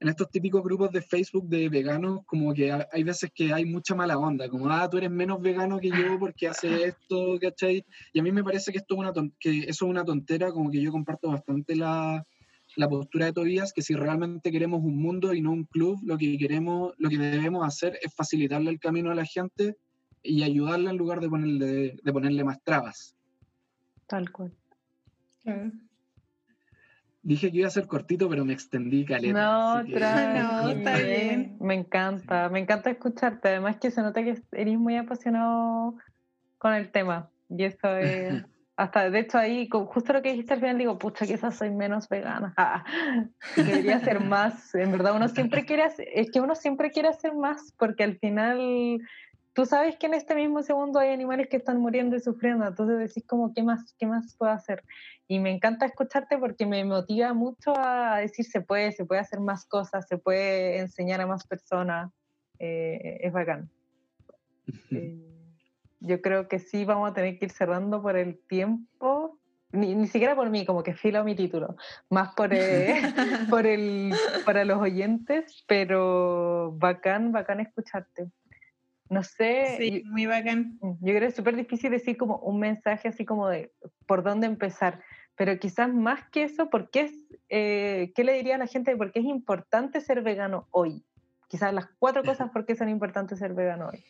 [0.00, 3.64] En estos típicos grupos de Facebook de veganos, como que ha- hay veces que hay
[3.64, 7.84] mucha mala onda, como, ah, tú eres menos vegano que yo porque haces esto, ¿cachai?
[8.12, 10.52] Y a mí me parece que, esto es una ton- que eso es una tontera,
[10.52, 12.24] como que yo comparto bastante la,
[12.76, 16.16] la postura de Tobías, que si realmente queremos un mundo y no un club, lo
[16.16, 19.76] que queremos, lo que debemos hacer es facilitarle el camino a la gente
[20.22, 23.16] y ayudarla en lugar de ponerle, de ponerle más trabas.
[24.06, 24.52] Tal cual.
[25.42, 25.72] Claro.
[27.28, 29.38] Dije que iba a ser cortito, pero me extendí caleta.
[29.38, 30.00] No, que-.
[30.00, 31.58] No, está bien.
[31.60, 33.48] Me encanta, me encanta escucharte.
[33.48, 35.94] Además que se nota que eres muy apasionado
[36.56, 37.28] con el tema.
[37.50, 38.44] Y eso es...
[38.78, 42.08] Hasta, de hecho, ahí, justo lo que dijiste al final, digo, pucha, quizás soy menos
[42.08, 42.54] vegana.
[42.56, 42.84] Ah,
[43.56, 44.74] debería ser más.
[44.74, 48.16] En verdad, uno siempre quiere hacer, es que uno siempre quiere hacer más, porque al
[48.18, 49.00] final,
[49.58, 52.96] tú sabes que en este mismo segundo hay animales que están muriendo y sufriendo, entonces
[52.96, 54.84] decís como, ¿qué más, qué más puedo hacer?
[55.26, 59.40] Y me encanta escucharte porque me motiva mucho a decir, se puede, se puede hacer
[59.40, 62.12] más cosas, se puede enseñar a más personas.
[62.60, 63.68] Eh, es bacán.
[64.92, 65.18] Eh,
[65.98, 69.40] yo creo que sí vamos a tener que ir cerrando por el tiempo.
[69.72, 71.74] Ni, ni siquiera por mí, como que filo mi título,
[72.10, 72.94] más por, eh,
[73.50, 74.12] por el,
[74.44, 78.30] para los oyentes, pero bacán, bacán escucharte.
[79.10, 80.78] No sé, Sí, muy bacán.
[80.82, 83.72] yo creo que es súper difícil decir como un mensaje así como de
[84.06, 85.02] por dónde empezar,
[85.36, 87.12] pero quizás más que eso, ¿por qué, es,
[87.48, 91.04] eh, ¿qué le diría a la gente de por qué es importante ser vegano hoy?
[91.48, 94.04] Quizás las cuatro cosas por qué son importantes ser vegano hoy.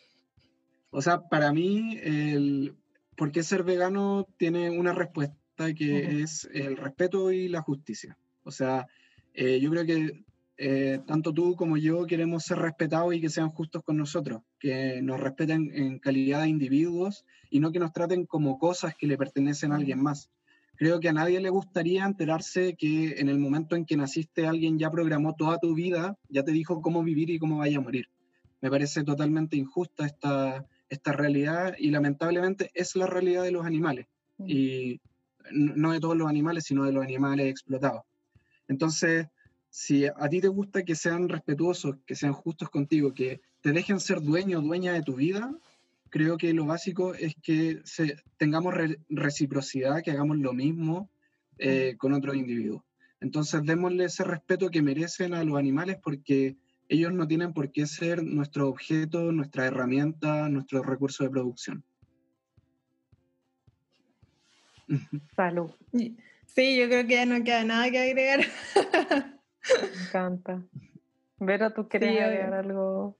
[0.90, 2.74] O sea, para mí, el
[3.16, 8.16] por qué ser vegano tiene una respuesta que es el respeto y la justicia.
[8.44, 8.86] O sea,
[9.34, 10.24] eh, yo creo que
[10.56, 15.00] eh, tanto tú como yo queremos ser respetados y que sean justos con nosotros, que
[15.02, 19.16] nos respeten en calidad de individuos y no que nos traten como cosas que le
[19.16, 20.30] pertenecen a alguien más.
[20.76, 24.78] Creo que a nadie le gustaría enterarse que en el momento en que naciste alguien
[24.78, 28.06] ya programó toda tu vida, ya te dijo cómo vivir y cómo vaya a morir.
[28.60, 34.06] Me parece totalmente injusta esta, esta realidad y lamentablemente es la realidad de los animales.
[34.46, 35.00] Y
[35.50, 38.02] no de todos los animales, sino de los animales explotados.
[38.68, 39.26] Entonces,
[39.70, 44.00] si a ti te gusta que sean respetuosos, que sean justos contigo, que te dejen
[44.00, 45.54] ser dueño o dueña de tu vida,
[46.08, 47.82] creo que lo básico es que
[48.38, 48.74] tengamos
[49.10, 51.10] reciprocidad, que hagamos lo mismo
[51.58, 52.82] eh, con otros individuos.
[53.20, 56.56] Entonces, démosle ese respeto que merecen a los animales porque
[56.88, 61.84] ellos no tienen por qué ser nuestro objeto, nuestra herramienta, nuestro recurso de producción.
[65.36, 65.70] Salud.
[66.46, 68.40] Sí, yo creo que ya no queda nada que agregar.
[68.40, 70.62] Me encanta.
[71.38, 73.18] Vera, ¿tú querías agregar algo?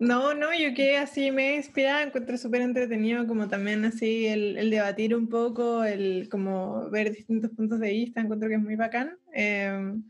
[0.00, 5.14] No, no, yo que así me inspirada, encuentro súper entretenido como también así el, debatir
[5.16, 9.18] un poco, el como ver distintos puntos de vista, encuentro que es muy bacán.
[9.32, 10.04] Em,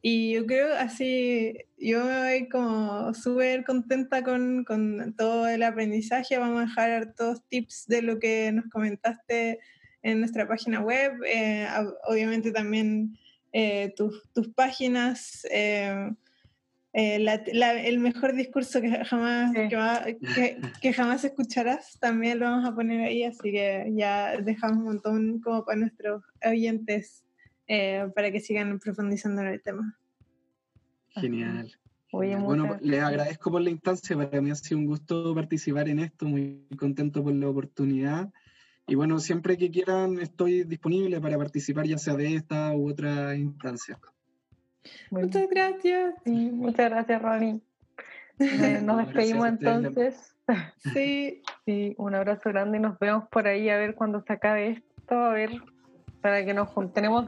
[0.00, 6.58] y yo creo así, yo estoy como súper contenta con, con, todo el aprendizaje, vamos
[6.62, 9.58] a dejar todos tips de lo que nos comentaste
[10.02, 11.66] en nuestra página web, eh,
[12.04, 13.18] obviamente también
[13.52, 15.46] eh, tus, tus, páginas,
[16.92, 17.44] eh,
[17.84, 23.24] el mejor discurso que jamás, que, que, jamás escucharás, también lo vamos a poner ahí,
[23.24, 27.24] así que ya dejamos un montón como para nuestros oyentes
[28.14, 29.98] para que sigan profundizando en el tema.
[31.14, 31.72] Genial.
[32.10, 36.26] bueno, les agradezco por la instancia, para mí ha sido un gusto participar en esto,
[36.26, 38.30] muy contento por la oportunidad
[38.86, 43.34] y bueno, siempre que quieran estoy disponible para participar ya sea de esta u otra
[43.36, 43.98] instancia.
[45.10, 46.14] Muchas gracias.
[46.24, 47.60] muchas gracias, Ronnie.
[48.38, 50.34] Eh, nos despedimos entonces.
[50.92, 51.42] Sí.
[51.66, 55.14] sí, un abrazo grande y nos vemos por ahí a ver cuando se acabe esto,
[55.14, 55.50] a ver,
[56.20, 57.26] para que nos juntemos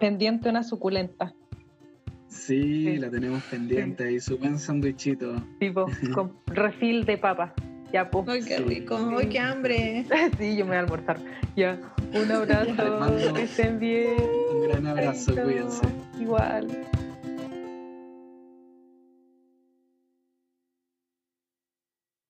[0.00, 1.34] pendiente una suculenta.
[2.28, 5.36] Sí, la tenemos pendiente ahí, su buen sandwichito.
[5.58, 7.52] Tipo, con refil de papas.
[7.92, 8.28] Ya, pues.
[8.28, 8.98] Ay, qué rico.
[9.16, 10.04] Ay, qué hambre.
[10.38, 11.18] sí, yo me voy a almorzar.
[11.56, 11.78] Ya,
[12.12, 13.34] un abrazo.
[13.34, 14.16] que estén bien.
[14.68, 15.86] Gran abrazo, cuídense.
[16.18, 16.66] Igual.